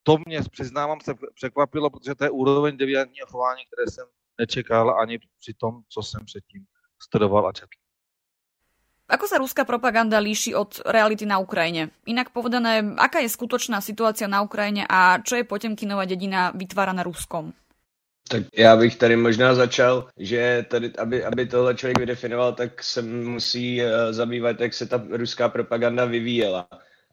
[0.02, 4.06] To mě, přiznávám, se překvapilo, protože to je úroveň deviantního chování, které jsem
[4.38, 6.64] nečekal ani při tom, co jsem předtým
[7.02, 7.78] studoval a četl.
[9.06, 11.94] Ako sa ruská propaganda líši od reality na Ukrajine?
[12.10, 17.54] Inak povedané, aká je skutočná situácia na Ukrajine a čo je Potemkinová dedina vytváraná Ruskom?
[18.28, 23.02] Tak já bych tady možná začal, že tady, aby, aby tohle člověk vydefinoval, tak se
[23.02, 26.68] musí uh, zabývat, jak se ta ruská propaganda vyvíjela.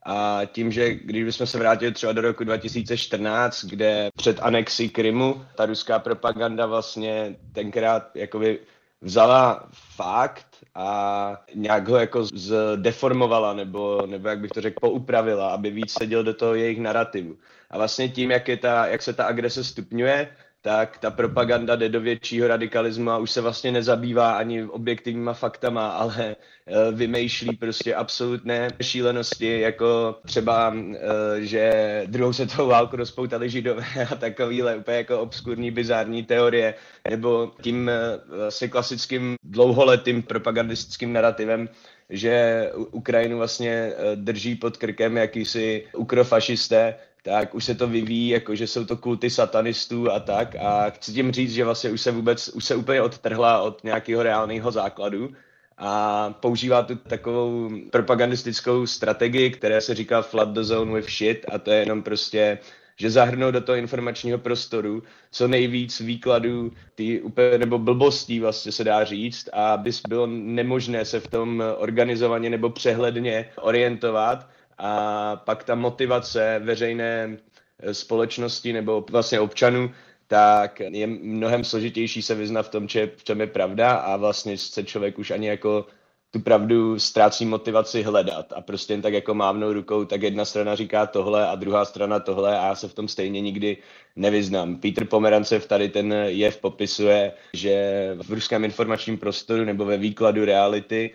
[0.06, 5.44] A tím, že když bychom se vrátili třeba do roku 2014, kde před anexí Krymu
[5.54, 8.58] ta ruská propaganda vlastně tenkrát jakoby
[9.00, 15.70] vzala fakt a nějak ho jako zdeformovala, nebo, nebo jak bych to řekl, poupravila, aby
[15.70, 17.36] víc seděl do toho jejich narrativu.
[17.70, 20.28] A vlastně tím, jak, je ta, jak se ta agrese stupňuje,
[20.64, 25.88] tak ta propaganda jde do většího radikalismu a už se vlastně nezabývá ani objektivníma faktama,
[25.88, 30.98] ale eh, vymýšlí prostě absolutné šílenosti, jako třeba, eh,
[31.40, 36.74] že druhou světovou válku rozpoutali židové a takovýhle úplně jako obskurní, bizární teorie,
[37.10, 41.68] nebo tím eh, vlastně klasickým dlouholetým propagandistickým narrativem,
[42.10, 48.66] že Ukrajinu vlastně drží pod krkem jakýsi ukrofašisté, tak už se to vyvíjí, jako že
[48.66, 50.56] jsou to kulty satanistů a tak.
[50.56, 54.22] A chci tím říct, že vlastně už se vůbec, už se úplně odtrhla od nějakého
[54.22, 55.32] reálného základu
[55.78, 61.58] a používá tu takovou propagandistickou strategii, která se říká flood the zone with shit a
[61.58, 62.58] to je jenom prostě
[62.96, 68.84] že zahrnou do toho informačního prostoru co nejvíc výkladů ty úplně, nebo blbostí vlastně se
[68.84, 75.64] dá říct a aby bylo nemožné se v tom organizovaně nebo přehledně orientovat a pak
[75.64, 77.36] ta motivace veřejné
[77.78, 79.90] eh, společnosti nebo vlastně občanů,
[80.26, 84.58] tak je mnohem složitější se vyznat v tom, če, v čem je pravda a vlastně
[84.58, 85.86] se člověk už ani jako
[86.30, 90.74] tu pravdu ztrácí motivaci hledat a prostě jen tak jako mávnou rukou, tak jedna strana
[90.74, 93.76] říká tohle a druhá strana tohle a já se v tom stejně nikdy
[94.16, 94.76] nevyznám.
[94.76, 97.74] Petr Pomerancev tady ten jev popisuje, že
[98.22, 101.14] v ruském informačním prostoru nebo ve výkladu reality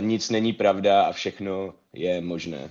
[0.00, 2.70] nic není pravda a všechno je možné.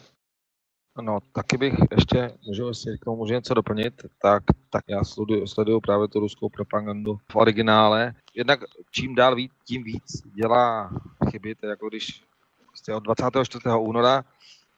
[1.02, 5.48] No, taky bych ještě, můžu si k tomu můžu něco doplnit, tak, tak já sleduju,
[5.48, 8.14] sleduju právě tu ruskou propagandu v originále.
[8.36, 8.60] Jednak
[8.92, 10.04] čím dál víc, tím víc
[10.36, 10.92] dělá
[11.30, 12.24] chyby, to jako když
[12.68, 13.64] prostě od 24.
[13.80, 14.24] února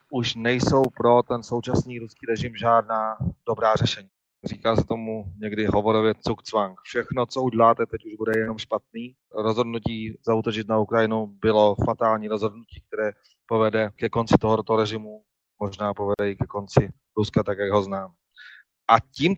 [0.09, 4.09] už nejsou pro ten současný ruský režim žádná dobrá řešení.
[4.43, 6.79] Říká se tomu někdy hovorově cukcvang.
[6.83, 9.15] Všechno, co uděláte, teď už bude jenom špatný.
[9.35, 13.11] Rozhodnutí zautočit na Ukrajinu bylo fatální rozhodnutí, které
[13.45, 15.21] povede ke konci tohoto režimu
[15.59, 18.13] možná povede i ke konci Ruska, tak jak ho znám.
[18.87, 19.35] A tím,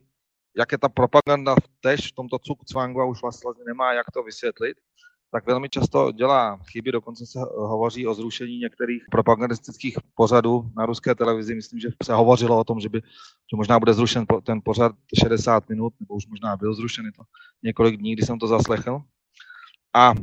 [0.57, 4.77] jak je ta propaganda tež v tomto cukcvangu a už vlastně nemá jak to vysvětlit,
[5.31, 11.15] tak velmi často dělá chyby, dokonce se hovoří o zrušení některých propagandistických pořadů na ruské
[11.15, 11.55] televizi.
[11.55, 13.01] Myslím, že se hovořilo o tom, že by
[13.51, 17.23] že možná bude zrušen ten pořad 60 minut, nebo už možná byl zrušen, to
[17.63, 19.01] několik dní, kdy jsem to zaslechl.
[19.93, 20.13] A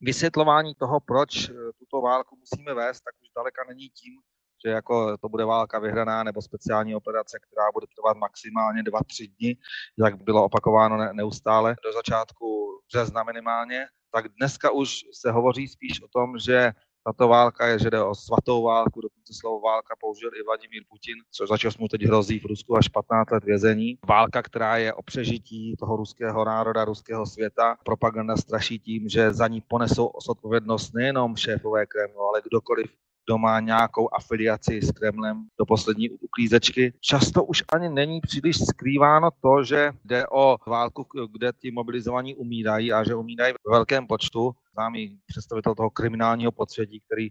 [0.00, 1.46] vysvětlování toho, proč
[1.78, 4.20] tuto válku musíme vést, tak už daleka není tím,
[4.66, 9.56] že jako to bude válka vyhraná nebo speciální operace, která bude trvat maximálně 2-3 dny,
[9.98, 16.08] jak bylo opakováno neustále do začátku března minimálně, tak dneska už se hovoří spíš o
[16.08, 16.72] tom, že
[17.04, 21.14] tato válka je, že jde o svatou válku, dokonce slovo válka použil i Vladimír Putin,
[21.30, 23.98] což za mu teď hrozí v Rusku až 15 let vězení.
[24.08, 27.76] Válka, která je o přežití toho ruského národa, ruského světa.
[27.84, 32.90] Propaganda straší tím, že za ní ponesou odpovědnost nejenom šéfové Kremlu, ale kdokoliv,
[33.28, 36.92] kdo má nějakou afiliaci s Kremlem do poslední uklízečky.
[37.00, 42.92] Často už ani není příliš skrýváno to, že jde o válku, kde ti mobilizovaní umírají
[42.92, 44.52] a že umírají v velkém počtu.
[44.72, 47.28] Známý představitel toho kriminálního podsvětí, který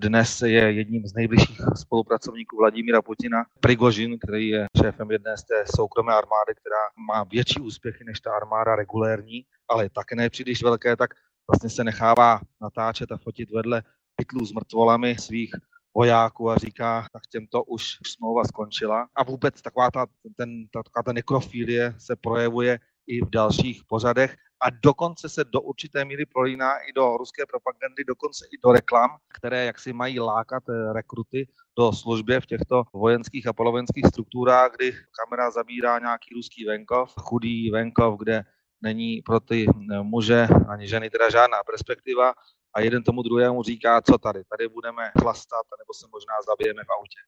[0.00, 5.64] dnes je jedním z nejbližších spolupracovníků Vladimíra Putina, Prigožin, který je šéfem jedné z té
[5.76, 10.96] soukromé armády, která má větší úspěchy než ta armáda regulérní, ale také ne příliš velké,
[10.96, 11.10] tak
[11.50, 13.82] vlastně se nechává natáčet a fotit vedle
[14.16, 15.54] pytlů s mrtvolami svých
[15.94, 19.08] vojáků a říká, tak těmto už smlouva skončila.
[19.14, 24.36] A vůbec taková ta, ten, ta, taková ta nekrofilie se projevuje i v dalších pořadech
[24.60, 29.10] a dokonce se do určité míry prolíná i do ruské propagandy, dokonce i do reklam,
[29.28, 31.48] které jaksi mají lákat eh, rekruty
[31.78, 37.70] do služby v těchto vojenských a polovojenských strukturách, kdy kamera zabírá nějaký ruský venkov, chudý
[37.70, 38.44] venkov, kde
[38.82, 42.34] není pro ty eh, muže ani ženy teda žádná perspektiva
[42.74, 46.90] a jeden tomu druhému říká, co tady, tady budeme chlastat, nebo se možná zabijeme v
[46.98, 47.20] autě.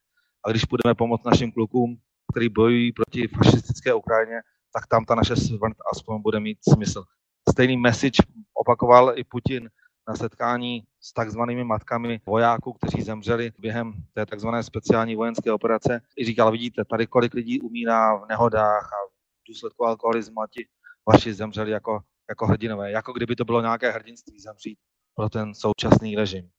[0.45, 1.97] A když budeme pomoct našim klukům,
[2.33, 4.41] kteří bojují proti fašistické Ukrajině,
[4.75, 7.05] tak tam ta naše smrt aspoň bude mít smysl.
[7.51, 8.23] Stejný message
[8.55, 9.71] opakoval i Putin
[10.09, 16.01] na setkání s takzvanými matkami vojáků, kteří zemřeli během té takzvané speciální vojenské operace.
[16.19, 20.69] I říkal, vidíte, tady kolik lidí umírá v nehodách a v důsledku alkoholismu a ti
[21.09, 22.91] vaši zemřeli jako, jako hrdinové.
[22.91, 24.79] Jako kdyby to bylo nějaké hrdinství zemřít
[25.17, 26.51] pro ten současný režim.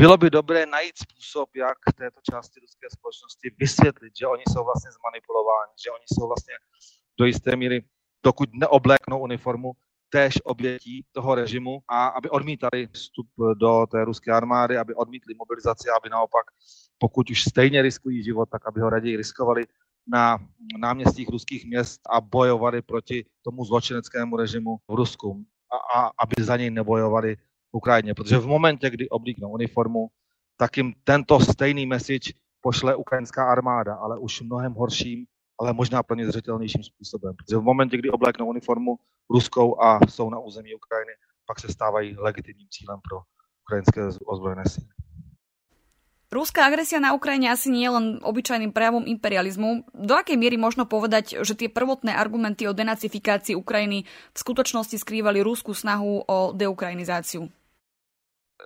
[0.00, 4.90] Bylo by dobré najít způsob, jak této části ruské společnosti vysvětlit, že oni jsou vlastně
[4.98, 6.54] zmanipulováni, že oni jsou vlastně
[7.18, 7.84] do jisté míry,
[8.24, 9.72] dokud neobléknou uniformu,
[10.10, 15.88] též obětí toho režimu a aby odmítali vstup do té ruské armády, aby odmítli mobilizaci,
[15.90, 16.46] aby naopak,
[16.98, 19.66] pokud už stejně riskují život, tak aby ho raději riskovali
[20.06, 20.38] na
[20.78, 26.56] náměstích ruských měst a bojovali proti tomu zločineckému režimu v Rusku a, a aby za
[26.56, 27.36] něj nebojovali
[27.72, 30.08] Ukrajině, protože v momentě, kdy oblíknou uniformu,
[30.56, 35.26] tak jim tento stejný message pošle ukrajinská armáda, ale už mnohem horším,
[35.60, 37.34] ale možná pro ně zřetelnějším způsobem.
[37.36, 38.98] Protože v momentě, kdy obléknou uniformu
[39.30, 41.12] ruskou a jsou na území Ukrajiny,
[41.46, 43.20] pak se stávají legitimním cílem pro
[43.62, 44.88] ukrajinské ozbrojené síly.
[46.28, 49.88] Ruská agresia na Ukrajine asi nie je len obyčajným prejavom imperializmu.
[49.96, 55.40] Do akej miery možno povedať, že tie prvotné argumenty o denacifikácii Ukrajiny v skutočnosti skrývali
[55.40, 57.48] rúskú snahu o deukrajinizáciu?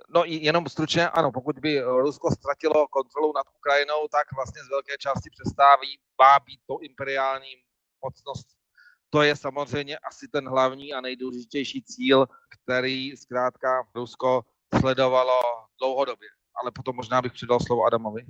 [0.09, 4.97] No jenom stručně, ano, pokud by Rusko ztratilo kontrolu nad Ukrajinou, tak vlastně z velké
[4.97, 7.53] části přestáví, má být to imperiální
[8.03, 8.47] mocnost.
[9.09, 14.41] To je samozřejmě asi ten hlavní a nejdůležitější cíl, který zkrátka Rusko
[14.79, 15.39] sledovalo
[15.79, 16.29] dlouhodobě.
[16.61, 18.25] Ale potom možná bych přidal slovo Adamovi.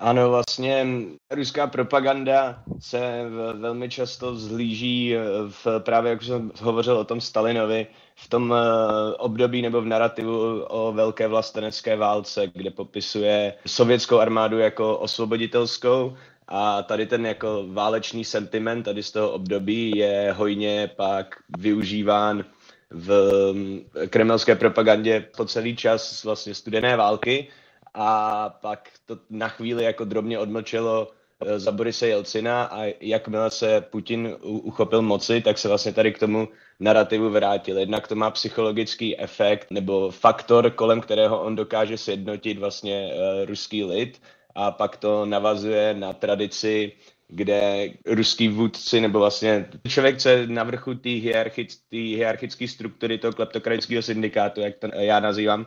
[0.00, 0.86] Ano, vlastně
[1.30, 3.24] ruská propaganda se
[3.54, 5.14] velmi často zlíží
[5.48, 7.86] v, právě jak jsem hovořil o tom Stalinovi,
[8.16, 14.58] v tom eh, období nebo v narrativu o velké vlastenecké válce, kde popisuje sovětskou armádu
[14.58, 16.16] jako osvoboditelskou
[16.48, 22.44] a tady ten jako válečný sentiment tady z toho období je hojně pak využíván
[22.90, 23.10] v
[23.52, 27.48] mm, kremelské propagandě po celý čas vlastně studené války
[27.94, 31.08] a pak to na chvíli jako drobně odmlčelo
[31.56, 36.48] za Borise Jelcina a jakmile se Putin uchopil moci, tak se vlastně tady k tomu
[36.80, 37.78] narrativu vrátil.
[37.78, 43.84] Jednak to má psychologický efekt nebo faktor, kolem kterého on dokáže sjednotit vlastně uh, ruský
[43.84, 44.20] lid
[44.54, 46.92] a pak to navazuje na tradici
[47.30, 53.32] kde ruský vůdci, nebo vlastně člověk, co je na vrchu té hierarchic, hierarchické struktury toho
[53.32, 55.66] kleptokratického syndikátu, jak to já nazývám,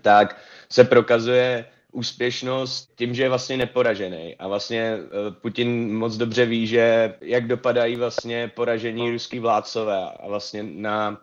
[0.00, 4.36] tak se prokazuje úspěšnost tím, že je vlastně neporažený.
[4.36, 10.28] A vlastně eh, Putin moc dobře ví, že jak dopadají vlastně poražení ruský vládcové a
[10.28, 11.20] vlastně na,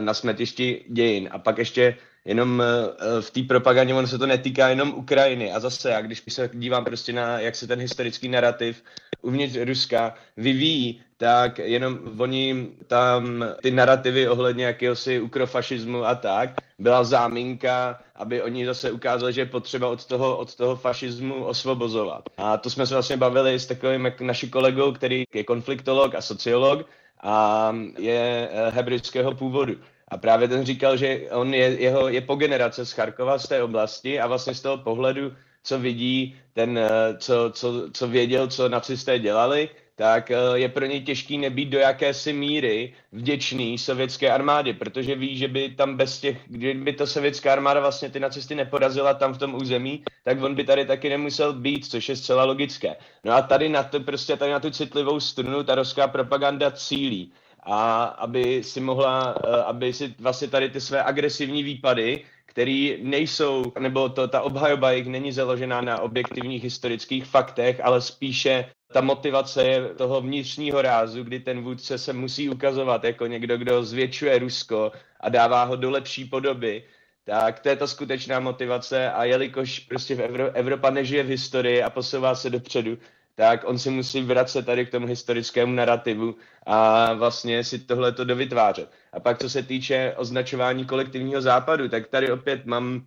[0.00, 1.28] na smetišti dějin.
[1.32, 1.96] A pak ještě
[2.28, 5.52] jenom eh, v té propagandě ono se to netýká jenom Ukrajiny.
[5.52, 8.82] A zase, já když se dívám prostě na, jak se ten historický narrativ
[9.22, 17.04] uvnitř Ruska vyvíjí, tak jenom oni tam ty narrativy ohledně jakéhosi ukrofašismu a tak, byla
[17.04, 22.22] záminka, aby oni zase ukázali, že je potřeba od toho, od toho fašismu osvobozovat.
[22.36, 26.20] A to jsme se vlastně bavili s takovým jak naší kolegou, který je konfliktolog a
[26.20, 26.86] sociolog
[27.22, 29.74] a je eh, hebrejského původu.
[30.08, 33.62] A právě ten říkal, že on je, jeho, je po generace z Charkova, z té
[33.62, 35.32] oblasti a vlastně z toho pohledu,
[35.62, 40.86] co vidí, ten, eh, co, co, co věděl, co nacisté dělali, tak eh, je pro
[40.86, 46.20] něj těžký nebýt do jakési míry vděčný sovětské armádě, protože ví, že by tam bez
[46.20, 50.54] těch, kdyby ta sovětská armáda vlastně ty nacisty neporazila tam v tom území, tak on
[50.54, 52.96] by tady taky nemusel být, což je zcela logické.
[53.24, 57.32] No a tady na to, prostě tady na tu citlivou strunu ta ruská propaganda cílí
[57.68, 63.72] a aby si mohla, eh, aby si vlastně tady ty své agresivní výpady, které nejsou,
[63.78, 69.64] nebo to, ta obhajoba jich není založená na objektivních historických faktech, ale spíše ta motivace
[69.64, 74.92] je toho vnitřního rázu, kdy ten vůdce se musí ukazovat jako někdo, kdo zvětšuje Rusko
[75.20, 76.84] a dává ho do lepší podoby,
[77.24, 81.82] tak to je ta skutečná motivace a jelikož prostě v Evro- Evropa nežije v historii
[81.82, 82.98] a posouvá se dopředu,
[83.38, 86.34] tak on si musí vracet tady k tomu historickému narrativu
[86.66, 88.90] a vlastně si tohle to dovytvářet.
[89.12, 93.04] A pak, co se týče označování kolektivního západu, tak tady opět mám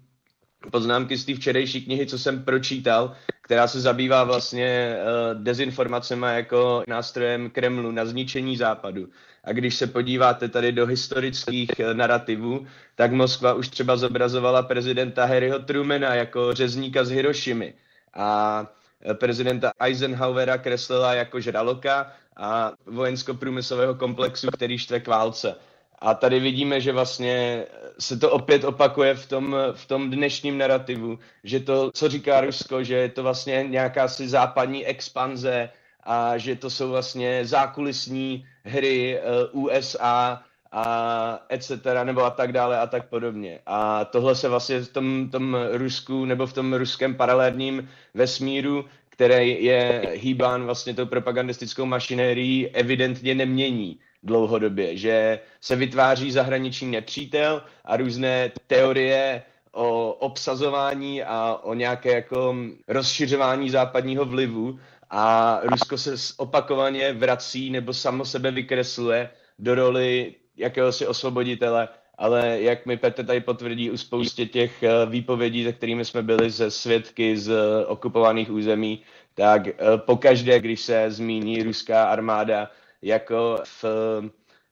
[0.71, 6.83] poznámky z té včerejší knihy, co jsem pročítal, která se zabývá vlastně uh, dezinformacemi jako
[6.87, 9.07] nástrojem Kremlu na zničení západu.
[9.43, 15.25] A když se podíváte tady do historických uh, narrativů, tak Moskva už třeba zobrazovala prezidenta
[15.25, 17.73] Harryho Trumana jako řezníka z Hirošimy.
[18.13, 18.80] A Eh,
[19.13, 25.55] prezidenta Eisenhowera kreslila jako žraloka a vojensko-průmyslového komplexu, který štve k válce.
[25.99, 27.65] A tady vidíme, že vlastně
[27.99, 32.83] se to opět opakuje v tom, v tom dnešním narrativu, že to, co říká Rusko,
[32.83, 35.69] že je to vlastně nějaká si západní expanze
[36.03, 39.21] a že to jsou vlastně zákulisní hry eh,
[39.51, 41.71] USA a etc.
[42.03, 43.59] nebo a tak dále a tak podobně.
[43.65, 49.63] A tohle se vlastně v tom, tom Rusku nebo v tom ruském paralelním vesmíru, který
[49.63, 57.97] je hýbán vlastně tou propagandistickou mašinérií, evidentně nemění dlouhodobě, že se vytváří zahraniční nepřítel a
[57.97, 62.55] různé teorie o obsazování a o nějaké jako
[62.87, 71.07] rozšiřování západního vlivu a Rusko se opakovaně vrací nebo samo sebe vykresluje do roli jakéhosi
[71.07, 71.87] osvoboditele,
[72.17, 76.49] ale jak mi Petr tady potvrdí u spoustě těch eh, výpovědí, se kterými jsme byli
[76.49, 82.71] ze svědky z eh, okupovaných území, tak eh, pokaždé, když se zmíní ruská armáda
[83.01, 83.85] jako v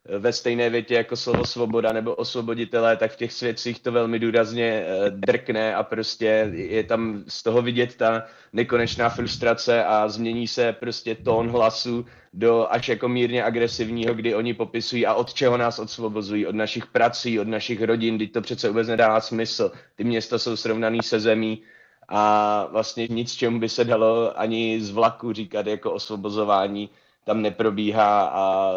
[0.06, 4.64] ve stejné větě jako slovo svoboda nebo osvoboditelé, tak v těch svědcích to velmi důrazně
[4.66, 8.24] eh, drkne a prostě je tam z toho vidět ta
[8.54, 14.54] nekonečná frustrace a změní se prostě tón hlasu do až jako mírně agresivního, kdy oni
[14.54, 18.68] popisují a od čeho nás osvobozují, od našich prací, od našich rodin, kdy to přece
[18.68, 19.72] vůbec nedává smysl.
[19.96, 21.62] Ty města jsou srovnaný se zemí
[22.08, 26.90] a vlastně nic, čemu by se dalo ani z vlaku říkat jako osvobozování,
[27.30, 28.74] tam neprobíhá a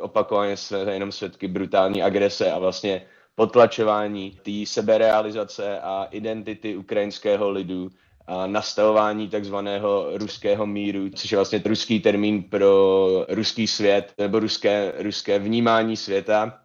[0.00, 3.02] opakovaně jsme jenom svědky brutální agrese a vlastně
[3.34, 7.90] potlačování té seberealizace a identity ukrajinského lidu
[8.26, 14.92] a nastavování takzvaného ruského míru, což je vlastně ruský termín pro ruský svět nebo ruské,
[14.98, 16.60] ruské vnímání světa.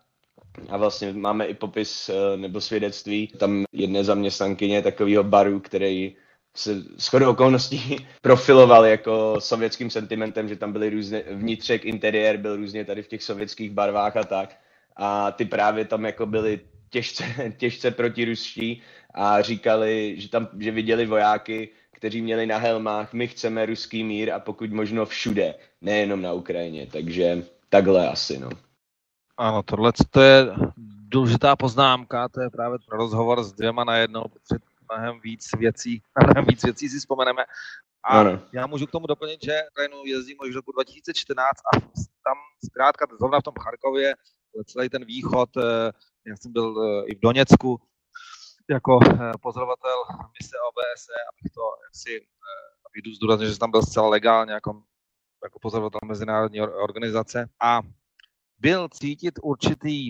[0.70, 6.16] A vlastně máme i popis eh, nebo svědectví tam jedné zaměstnankyně takového baru, který
[6.58, 12.86] se shodou okolností profiloval jako sovětským sentimentem, že tam byly různé, vnitřek, interiér byl různě
[12.86, 14.58] tady v těch sovětských barvách a tak.
[14.96, 17.24] A ty právě tam jako byly těžce,
[17.58, 18.82] těžce protiruští
[19.14, 24.32] a říkali, že tam, že viděli vojáky, kteří měli na helmách, my chceme ruský mír
[24.32, 28.50] a pokud možno všude, nejenom na Ukrajině, takže takhle asi, no.
[29.38, 30.48] Ano, tohle to je
[31.08, 36.46] důležitá poznámka, to je právě rozhovor s dvěma na jednou, protože mnohem víc věcí, mnohem
[36.46, 37.46] víc věcí si vzpomeneme.
[38.06, 38.40] A ano.
[38.54, 41.80] já můžu k tomu doplnit, že Ukrajinu jezdím už roku 2014 a
[42.24, 44.16] tam zkrátka zrovna v tom Charkově
[44.66, 45.92] celý ten východ, eh,
[46.28, 47.82] já jsem byl eh, i v Doněcku
[48.70, 49.98] jako eh, pozorovatel
[50.42, 52.28] mise OBSE, abych to jaksi,
[52.86, 54.84] abych zdůraznil, že jsem tam byl zcela legálně jako,
[55.44, 57.82] jako pozorovatel mezinárodní organizace a
[58.58, 60.10] byl cítit určitý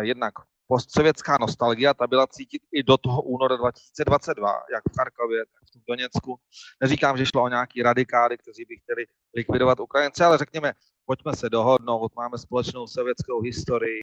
[0.00, 0.34] jednak
[0.74, 5.84] postsovětská nostalgia, ta byla cítit i do toho února 2022, jak v Charkově, tak v
[5.88, 6.40] Doněcku.
[6.82, 9.06] Neříkám, že šlo o nějaký radikály, kteří by chtěli
[9.36, 10.72] likvidovat Ukrajince, ale řekněme,
[11.06, 14.00] pojďme se dohodnout, máme společnou sovětskou historii,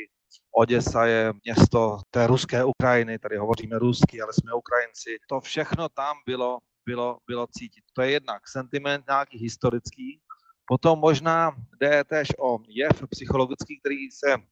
[0.55, 5.17] Oděsa je město té ruské Ukrajiny, tady hovoříme rusky, ale jsme Ukrajinci.
[5.30, 7.84] To všechno tam bylo, bylo, bylo cítit.
[7.93, 10.22] To je jednak sentiment nějaký historický,
[10.65, 14.51] potom možná jde též o jev psychologický, který se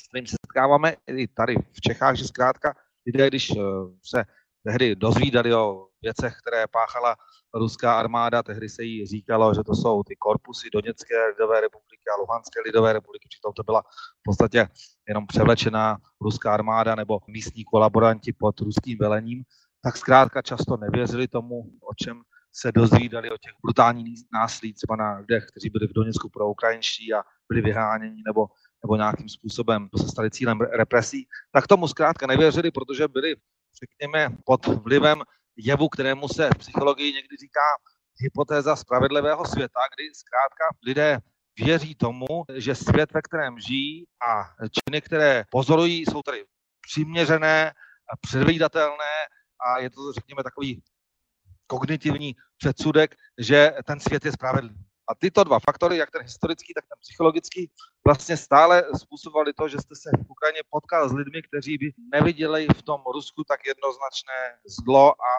[0.00, 2.74] s kterým se setkáváme i tady v Čechách, že zkrátka
[3.06, 3.54] lidé, když eh,
[4.04, 4.24] se
[4.64, 7.16] tehdy dozvídali o věcech, které páchala
[7.54, 12.20] ruská armáda, tehdy se jí říkalo, že to jsou ty korpusy Doněcké lidové republiky a
[12.20, 13.82] Luhanské lidové republiky, přitom to byla
[14.20, 14.68] v podstatě
[15.08, 19.42] jenom převlečená ruská armáda nebo místní kolaboranti pod ruským velením,
[19.82, 22.22] tak zkrátka často nevěřili tomu, o čem
[22.52, 27.14] se dozvídali o těch brutálních násilí třeba na lidech, kteří byli v Doněcku pro ukrajinští
[27.14, 28.46] a byli vyháněni nebo
[28.84, 33.34] nebo nějakým způsobem se stali cílem represí, tak tomu zkrátka nevěřili, protože byli,
[33.80, 35.22] řekněme, pod vlivem
[35.56, 37.60] jevu, kterému se v psychologii někdy říká
[38.16, 41.18] hypotéza spravedlivého světa, kdy zkrátka lidé
[41.58, 46.44] věří tomu, že svět, ve kterém žijí a činy, které pozorují, jsou tady
[46.80, 47.72] přiměřené,
[48.20, 49.14] předvídatelné
[49.66, 50.82] a je to, řekněme, takový
[51.66, 54.89] kognitivní předsudek, že ten svět je spravedlivý.
[55.10, 57.70] A tyto dva faktory, jak ten historický, tak ten psychologický,
[58.06, 62.66] vlastně stále způsobovali to, že jste se v Ukrajině potkal s lidmi, kteří by neviděli
[62.76, 65.30] v tom Rusku tak jednoznačné zlo a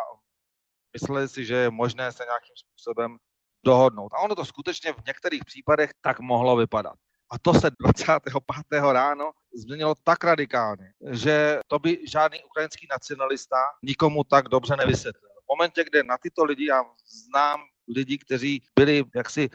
[0.93, 3.17] mysleli si, že je možné se nějakým způsobem
[3.65, 4.13] dohodnout.
[4.13, 6.95] A ono to skutečně v některých případech tak mohlo vypadat.
[7.31, 8.81] A to se 25.
[8.81, 15.31] ráno změnilo tak radikálně, že to by žádný ukrajinský nacionalista nikomu tak dobře nevysvětlil.
[15.31, 16.83] V momentě, kde na tyto lidi, já
[17.27, 17.61] znám
[17.95, 19.49] lidi, kteří byli jaksi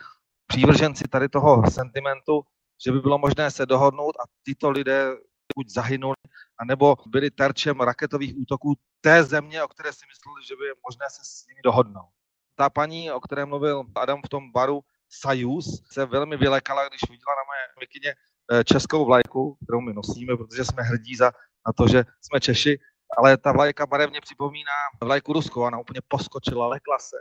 [0.47, 2.43] přívrženci tady toho sentimentu,
[2.85, 5.17] že by bylo možné se dohodnout a tyto lidé
[5.57, 6.17] buď zahynuli,
[6.59, 11.07] anebo byli terčem raketových útoků té země, o které si mysleli, že by je možné
[11.11, 12.11] se s nimi dohodnout.
[12.57, 17.35] Ta paní, o které mluvil Adam v tom baru, Sajus, se velmi vylekala, když viděla
[17.35, 18.15] na mé mikině
[18.53, 21.33] eh, českou vlajku, kterou my nosíme, protože jsme hrdí za,
[21.67, 22.79] na to, že jsme Češi,
[23.19, 24.73] ale ta vlajka barevně připomíná
[25.03, 27.17] vlajku ruskou, ona úplně poskočila, lekla se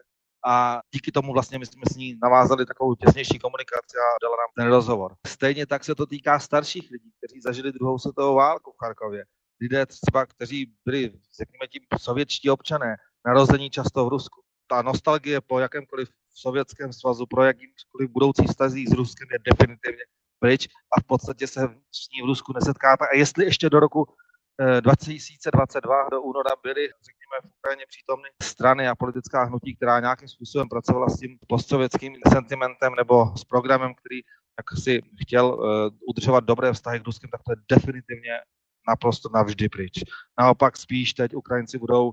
[0.45, 4.49] a díky tomu vlastně my jsme s ní navázali takovou těsnější komunikaci a dala nám
[4.57, 5.15] ten rozhovor.
[5.27, 9.25] Stejně tak se to týká starších lidí, kteří zažili druhou světovou válku v Charkově.
[9.61, 14.41] Lidé třeba, kteří byli, řekněme tím, sovětští občané, narození často v Rusku.
[14.67, 20.03] Ta nostalgie po jakémkoliv sovětském svazu, pro jakýmkoliv budoucí stazí s Ruskem je definitivně
[20.39, 20.67] pryč
[20.97, 23.05] a v podstatě se s ní v Rusku nesetkáte.
[23.07, 24.07] A jestli ještě do roku
[24.79, 26.89] 2022 eh, do února řekněme,
[27.43, 32.95] v Ukrajině přítomny strany a politická hnutí, která nějakým způsobem pracovala s tím postsovětským sentimentem
[32.95, 34.21] nebo s programem, který
[34.59, 35.65] jak si chtěl uh,
[36.09, 38.31] udržovat dobré vztahy k Ruskem, tak to je definitivně
[38.88, 39.93] naprosto navždy pryč.
[40.39, 42.11] Naopak spíš teď Ukrajinci budou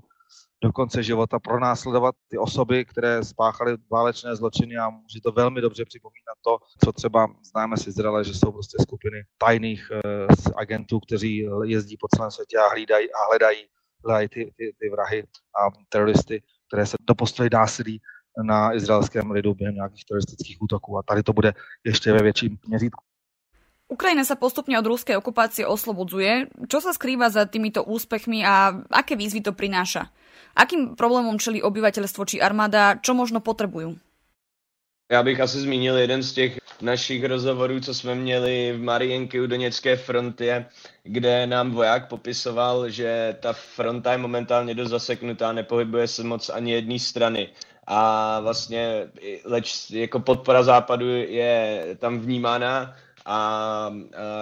[0.63, 5.85] do konce života pronásledovat ty osoby, které spáchaly válečné zločiny a může to velmi dobře
[5.85, 11.47] připomínat to, co třeba známe z Izraele, že jsou prostě skupiny tajných uh, agentů, kteří
[11.63, 13.65] jezdí po celém světě a hlídají a hledají,
[14.05, 15.23] hledají ty, ty, ty vrahy
[15.55, 18.01] a teroristy, které se dopustili násilí
[18.43, 20.97] na izraelském lidu během nějakých teroristických útoků.
[20.97, 21.53] A tady to bude
[21.85, 23.03] ještě ve větším měřítku.
[23.93, 26.49] Ukrajina sa postupne od ruskej okupácie oslobodzuje.
[26.65, 30.09] Čo sa skrýva za týmito úspechmi a aké výzvy to prináša?
[30.57, 33.99] Akým problémům čelí obyvatelstvo či armáda, čo možno potřebují?
[35.11, 39.47] Já bych asi zmínil jeden z těch našich rozhovorů, co jsme měli v Marienky u
[39.47, 40.65] Doněcké fronty,
[41.03, 46.71] kde nám voják popisoval, že ta fronta je momentálně dost zaseknutá, nepohybuje se moc ani
[46.71, 47.49] jedné strany.
[47.87, 49.07] A vlastně
[49.45, 52.95] leč jako podpora západu je tam vnímána
[53.25, 53.91] a, a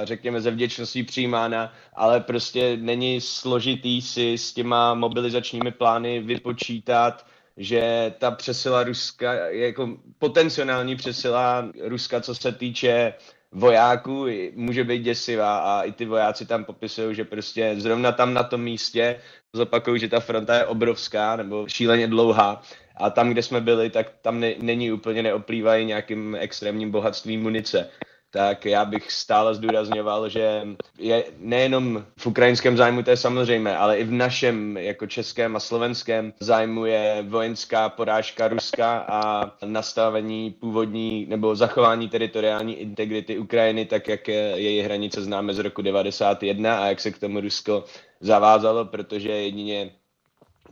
[0.04, 7.26] řekněme ze vděčností přijímána, ale prostě není složitý si s těma mobilizačními plány vypočítat,
[7.58, 13.14] že ta přesila Ruska jako potenciální přesila Ruska, co se týče
[13.52, 14.26] vojáků,
[14.56, 18.62] může být děsivá a i ty vojáci tam popisují, že prostě zrovna tam na tom
[18.62, 19.20] místě
[19.54, 22.62] zopakují, že ta fronta je obrovská nebo šíleně dlouhá
[22.98, 27.90] a tam, kde jsme byli, tak tam ne, není úplně neoplývají nějakým extrémním bohatstvím munice.
[28.32, 30.68] Tak já bych stále zdůrazňoval, že
[30.98, 35.60] je nejenom v ukrajinském zájmu, to je samozřejmé, ale i v našem, jako českém a
[35.60, 44.08] slovenském zájmu je vojenská porážka Ruska a nastavení původní nebo zachování teritoriální integrity Ukrajiny, tak
[44.08, 47.84] jak její hranice známe z roku 91 a jak se k tomu Rusko
[48.20, 49.92] zavázalo, protože jedině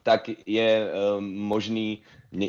[0.03, 2.03] tak je um, možný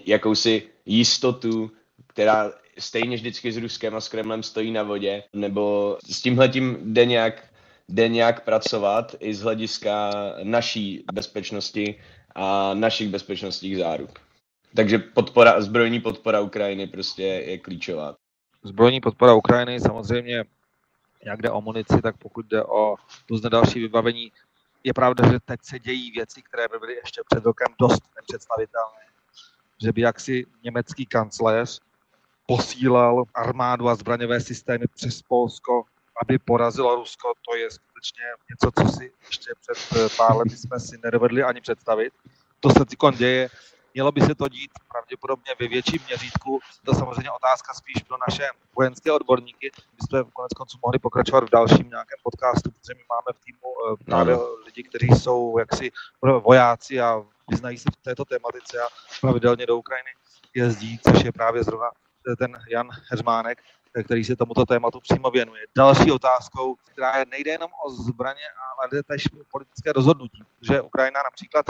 [0.07, 1.71] jakousi jistotu,
[2.07, 7.07] která stejně vždycky s Ruskem a s Kremlem stojí na vodě, nebo s tímhletím jde
[7.07, 7.49] nějak,
[7.89, 10.11] jde nějak pracovat i z hlediska
[10.43, 12.01] naší bezpečnosti
[12.35, 14.11] a našich bezpečnostních záruk.
[14.75, 18.17] Takže podpora, zbrojní podpora Ukrajiny prostě je klíčová.
[18.63, 20.45] Zbrojní podpora Ukrajiny samozřejmě,
[21.25, 22.95] jak jde o munici, tak pokud jde o
[23.31, 24.33] různé další vybavení,
[24.85, 29.01] je pravda, že teď se dějí věci, které by byly ještě před rokem dost nepředstavitelné.
[29.83, 31.81] Že by jaksi německý kancléř
[32.51, 35.85] posílal armádu a zbraňové systémy přes Polsko,
[36.23, 40.81] aby porazilo Rusko, to je skutečně něco, co si ještě před eh, pár lety jsme
[40.81, 42.13] si nedovedli ani představit.
[42.61, 43.49] To se teď děje.
[43.95, 46.61] Mělo by se to dít pravděpodobně ve větším měřítku.
[46.85, 48.47] To je samozřejmě otázka spíš pro naše
[48.77, 49.71] vojenské odborníky.
[49.93, 53.69] My jsme konec konců mohli pokračovat v dalším nějakém podcastu, protože my máme v týmu
[53.79, 54.37] eh, právě
[54.67, 55.91] lidi, kteří jsou jaksi
[56.23, 58.87] vojáci a vyznají se v této tematice a
[59.21, 60.11] pravidelně do Ukrajiny
[60.55, 61.91] jezdí, což je právě zrovna
[62.37, 63.63] ten Jan Heřmánek,
[64.05, 65.67] který se tomuto tématu přímo věnuje.
[65.77, 68.45] Další otázkou, která je, nejde jenom o zbraně,
[68.79, 71.67] ale tež politické rozhodnutí, že Ukrajina například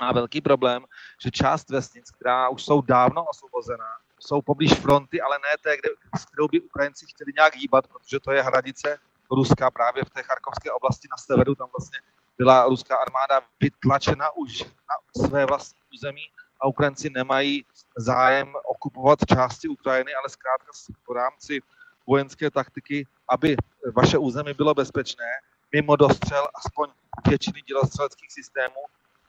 [0.00, 0.84] má velký problém,
[1.22, 3.88] že část vesnic, která už jsou dávno osvobozená,
[4.20, 8.20] jsou poblíž fronty, ale ne té, kde, s kterou by Ukrajinci chtěli nějak hýbat, protože
[8.20, 8.98] to je hranice
[9.30, 11.98] Ruska právě v té charkovské oblasti na severu, tam vlastně
[12.38, 16.22] byla ruská armáda vytlačena už na své vlastní území
[16.60, 17.64] a Ukrajinci nemají
[17.96, 20.72] zájem okupovat části Ukrajiny, ale zkrátka
[21.08, 21.60] v rámci
[22.06, 23.56] vojenské taktiky, aby
[23.96, 25.26] vaše území bylo bezpečné,
[25.72, 26.88] mimo dostřel aspoň
[27.28, 28.80] většiny dělostřeleckých systémů,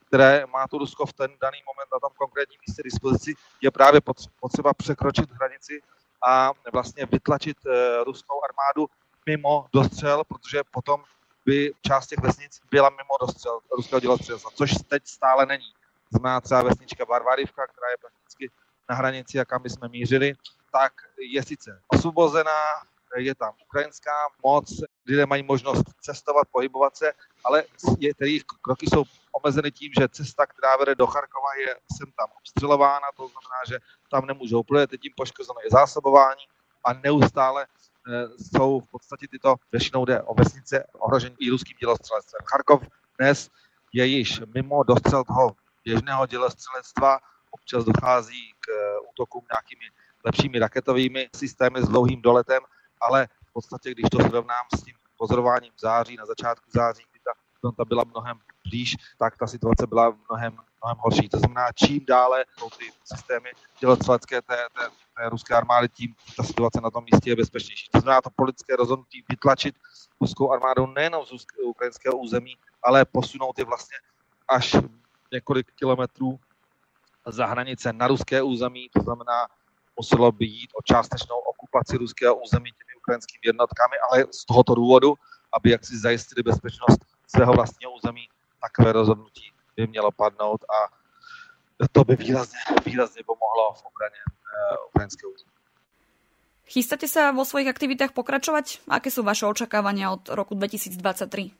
[0.07, 4.01] které má to Rusko v ten daný moment na tom konkrétním místě dispozici, je právě
[4.39, 5.81] potřeba překročit hranici
[6.27, 8.89] a vlastně vytlačit eh, ruskou armádu
[9.25, 11.03] mimo dostřel, protože potom
[11.45, 15.73] by část těch vesnic byla mimo dostřel ruského dělostřelstva, což teď stále není
[16.09, 18.51] znamená třeba vesnička Barvarivka, která je prakticky
[18.89, 20.33] na hranici, a kam bychom mířili,
[20.71, 20.93] tak
[21.33, 22.61] je sice osvobozená,
[23.17, 24.11] je tam ukrajinská
[24.43, 27.11] moc, lidé mají možnost cestovat, pohybovat se,
[27.43, 27.63] ale
[27.99, 32.27] je, tedy kroky jsou omezeny tím, že cesta, která vede do Charkova, je sem tam
[32.37, 33.79] obstřelována, to znamená, že
[34.11, 36.41] tam nemůžou projet, tím poškozené je zásobování
[36.85, 37.67] a neustále e,
[38.37, 42.41] jsou v podstatě tyto, většinou jde o vesnice ohrožení i ruským dělostřelectvem.
[42.45, 42.81] Charkov
[43.19, 43.49] dnes
[43.93, 45.55] je již mimo dostřel toho
[45.89, 47.19] běžného dělostřelectva.
[47.51, 49.85] Občas dochází k eh, útokům nějakými
[50.25, 52.61] lepšími raketovými systémy s dlouhým doletem,
[53.01, 57.19] ale v podstatě, když to srovnám s tím pozorováním v září, na začátku září, kdy
[57.19, 58.37] ta fronta byla mnohem
[58.69, 61.29] blíž, tak ta situace byla mnohem, mnohem horší.
[61.29, 64.83] To znamená, čím dále jsou ty systémy dělostřelecké té, té,
[65.17, 67.89] té ruské armády, tím ta situace na tom místě je bezpečnější.
[67.91, 69.75] To znamená to politické rozhodnutí vytlačit
[70.21, 73.97] ruskou armádu nejenom z ukrajinského území, ale posunout je vlastně
[74.47, 74.75] až
[75.33, 76.39] několik kilometrů
[77.27, 79.47] za hranice na ruské území, to znamená,
[79.99, 85.13] muselo by jít o částečnou okupaci ruského území těmi ukrajinskými jednotkami, ale z tohoto důvodu,
[85.53, 88.27] aby jak si zajistili bezpečnost svého vlastního území,
[88.61, 90.99] takové rozhodnutí by mělo padnout a
[91.91, 95.51] to by výrazně, výrazně pomohlo v obraně uh, ukrajinského území.
[96.65, 98.65] Chystáte se vo svojich aktivitách pokračovat?
[98.87, 101.51] Aké jsou vaše očekávání od roku 2023?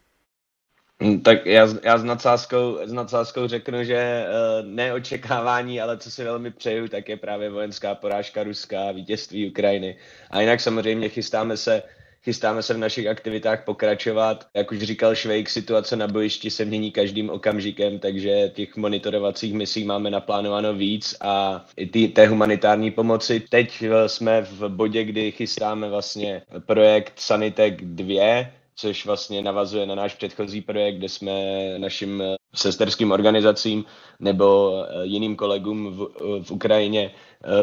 [1.04, 6.12] Hm, tak já, já s, nadsázkou, s nadsázkou řeknu, že uh, ne očekávání, ale co
[6.12, 9.98] si velmi přeju, tak je právě vojenská porážka Ruska, vítězství Ukrajiny.
[10.32, 11.84] A jinak samozřejmě chystáme se,
[12.24, 14.48] chystáme se v našich aktivitách pokračovat.
[14.54, 19.84] Jak už říkal Švejk, situace na bojišti se mění každým okamžikem, takže těch monitorovacích misí
[19.84, 23.40] máme naplánováno víc a i ty, té humanitární pomoci.
[23.40, 29.96] Teď eh, jsme v bodě, kdy chystáme vlastně projekt Sanitek 2, což vlastně navazuje na
[29.96, 31.34] náš předchozí projekt, kde jsme
[31.78, 33.86] našim eh, sesterským organizacím
[34.20, 37.12] nebo eh, jiným kolegům v, eh, v Ukrajině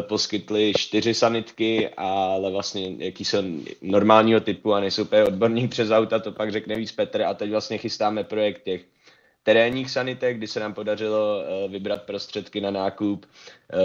[0.01, 3.37] poskytli čtyři sanitky, ale vlastně jaký jsou
[3.81, 7.21] normálního typu a nejsou úplně odborní přes auta, to pak řekne víc Petr.
[7.21, 8.81] A teď vlastně chystáme projekt těch
[9.43, 13.25] terénních sanitek, kdy se nám podařilo vybrat prostředky na nákup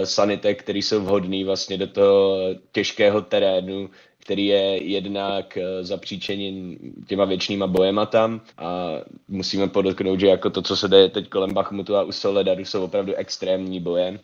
[0.03, 2.37] sanitek, které jsou vhodné vlastně do toho
[2.71, 3.89] těžkého terénu,
[4.23, 8.87] který je jednak eh, zapříčeněn těma věčnýma bojema tam a
[9.27, 12.83] musíme podotknout, že jako to, co se děje teď kolem Bachmutu a u Soledaru jsou
[12.83, 14.19] opravdu extrémní boje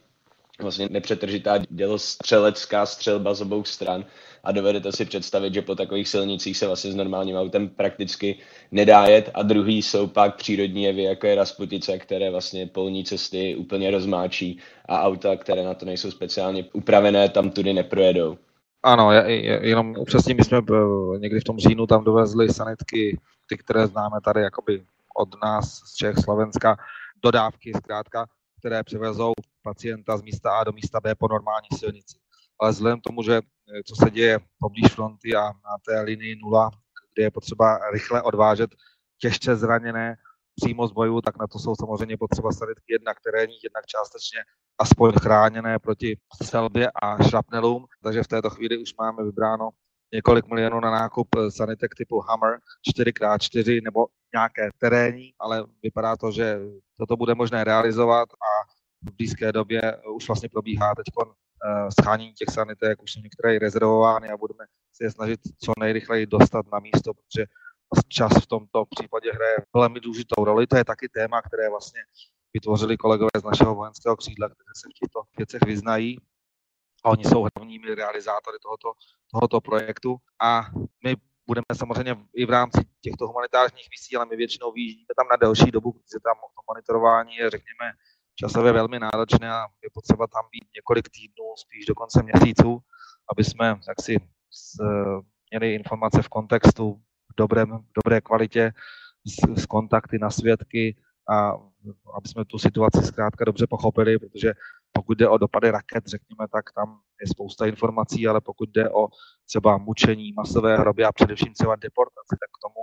[0.61, 4.05] vlastně nepřetržitá dělostřelecká střelba z obou stran
[4.43, 8.35] a dovedete si představit, že po takových silnicích se vlastně s normálním autem prakticky
[8.71, 13.55] nedá jet a druhý jsou pak přírodní jevy, jako je Rasputice, které vlastně polní cesty
[13.55, 18.37] úplně rozmáčí a auta, které na to nejsou speciálně upravené, tam tudy neprojedou.
[18.83, 23.87] Ano, jenom upřesně my jsme eh, někdy v tom říjnu tam dovezli sanitky, ty, které
[23.87, 24.85] známe tady jakoby
[25.17, 26.77] od nás z Čech, Slovenska,
[27.23, 28.25] dodávky zkrátka,
[28.59, 32.17] které převezou pacienta z místa A do místa B po normální silnici.
[32.59, 36.35] Ale vzhledem k tomu, že eh, co se děje poblíž fronty a na té linii
[36.35, 36.71] nula,
[37.13, 38.69] kde je potřeba rychle odvážet
[39.17, 40.15] těžce zraněné
[40.61, 44.39] přímo z bojů, tak na to jsou samozřejmě potřeba sanitky jednak terénní, jednak částečně
[44.79, 47.85] aspoň chráněné proti střelbě a šrapnelům.
[48.03, 49.69] Takže v této chvíli už máme vybráno
[50.13, 52.59] několik milionů na nákup sanitek typu Hammer
[52.95, 56.59] 4x4 nebo nějaké terénní, ale vypadá to, že
[56.97, 58.51] toto bude možné realizovat a
[59.09, 64.29] v blízké době už vlastně probíhá teď eh, schánění těch sanitek, už jsou některé rezervovány
[64.29, 67.45] a budeme se je snažit co nejrychleji dostat na místo, protože
[68.07, 70.67] čas v tomto případě hraje velmi důležitou roli.
[70.67, 72.01] To je taky téma, které vlastně
[72.53, 76.17] vytvořili kolegové z našeho vojenského křídla, kteří se v těchto věcech vyznají.
[77.03, 78.91] A oni jsou hlavními realizátory tohoto,
[79.31, 80.17] tohoto projektu.
[80.41, 80.65] A
[81.03, 81.15] my
[81.47, 85.71] budeme samozřejmě i v rámci těchto humanitárních misí, ale my většinou vyjíždíme tam na delší
[85.71, 87.91] dobu, protože tam to monitorování je, řekněme,
[88.35, 92.79] časově velmi náročné a je potřeba tam být několik týdnů, spíš dokonce měsíců,
[93.31, 94.17] aby jsme jaksi
[95.51, 97.01] měli informace v kontextu,
[97.31, 98.71] v, dobrém, v dobré kvalitě,
[99.25, 100.95] s, s kontakty na svědky
[101.29, 101.51] a
[102.17, 104.53] aby jsme tu situaci zkrátka dobře pochopili, protože
[104.91, 109.07] pokud jde o dopady raket, řekněme, tak tam je spousta informací, ale pokud jde o
[109.45, 112.81] třeba mučení, masové hroby a především třeba deportaci, tak k tomu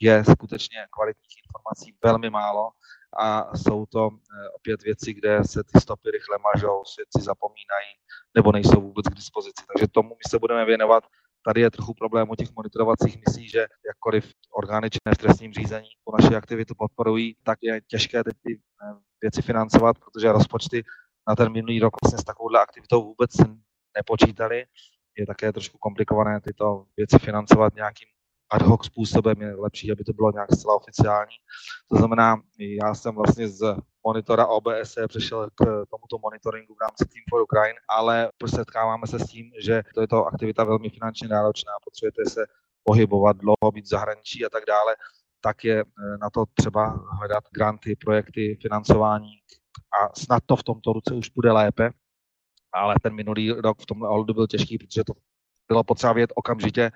[0.00, 2.70] je skutečně kvalitních informací velmi málo
[3.18, 7.90] a jsou to eh, opět věci, kde se ty stopy rychle mažou, svědci zapomínají
[8.34, 9.64] nebo nejsou vůbec k dispozici.
[9.72, 11.04] Takže tomu my se budeme věnovat
[11.44, 15.88] Tady je trochu problém u těch monitorovacích misí, že jakkoliv orgány činné v trestním řízení
[16.04, 20.84] tu naši aktivitu podporují, tak je těžké teď ty eh, věci financovat, protože rozpočty
[21.28, 23.30] na ten minulý rok vlastně s takovouhle aktivitou vůbec
[23.96, 24.64] nepočítali.
[25.18, 28.08] Je také trošku komplikované tyto věci financovat nějakým
[28.50, 31.36] ad hoc způsobem, je lepší, aby to bylo nějak zcela oficiální.
[31.90, 33.76] To znamená, já jsem vlastně z
[34.08, 39.26] monitora OBS přešel k tomuto monitoringu v rámci Team for Ukraine, ale setkáváme se s
[39.26, 42.46] tím, že to je to aktivita velmi finančně náročná, potřebujete se
[42.82, 44.96] pohybovat dlouho, být v zahraničí a tak dále,
[45.40, 46.84] tak je eh, na to třeba
[47.18, 49.32] hledat granty, projekty, financování
[49.98, 51.90] a snad to v tomto roce už bude lépe,
[52.72, 55.12] ale ten minulý rok v tomhle ohledu byl těžký, protože to
[55.68, 56.90] bylo potřeba vědět okamžitě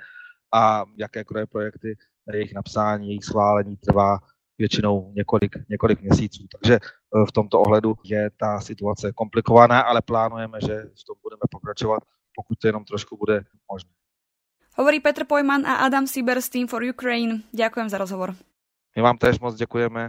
[0.54, 1.96] a jakékoliv projekty,
[2.32, 4.18] jejich napsání, jejich schválení trvá
[4.58, 6.46] většinou několik, několik měsíců.
[6.52, 11.42] Takže eh, v tomto ohledu je ta situace komplikovaná, ale plánujeme, že v tom budeme
[11.50, 12.02] pokračovat,
[12.34, 13.90] pokud to jenom trošku bude možné.
[14.76, 17.40] Hovorí Petr Pojman a Adam Siber z Team for Ukraine.
[17.52, 18.34] Ďakujem za rozhovor.
[18.96, 20.08] My vám též moc děkujeme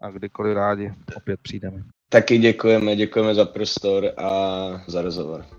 [0.00, 1.82] a kdykoliv rádi opět přijdeme.
[2.08, 4.30] Taky děkujeme, děkujeme za prostor a
[4.86, 5.57] za rozhovor.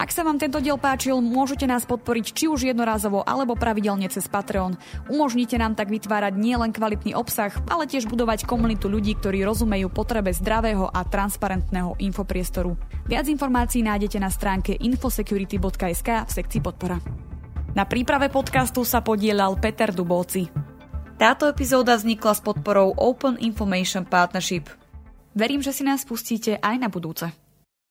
[0.00, 4.24] Ak sa vám tento diel páčil, môžete nás podporiť či už jednorázovo alebo pravidelne cez
[4.26, 4.80] Patreon.
[5.12, 10.32] Umožnite nám tak vytvárať nielen kvalitný obsah, ale tiež budovať komunitu ľudí, ktorí rozumejú potrebe
[10.32, 12.74] zdravého a transparentného infopriestoru.
[13.04, 16.96] Viac informácií nájdete na stránke infosecurity.sk v sekcii podpora.
[17.72, 20.48] Na príprave podcastu sa podielal Peter Dubovci.
[21.16, 24.68] Táto epizóda vznikla s podporou Open Information Partnership.
[25.32, 27.41] Verím, že si nás pustíte aj na budúce.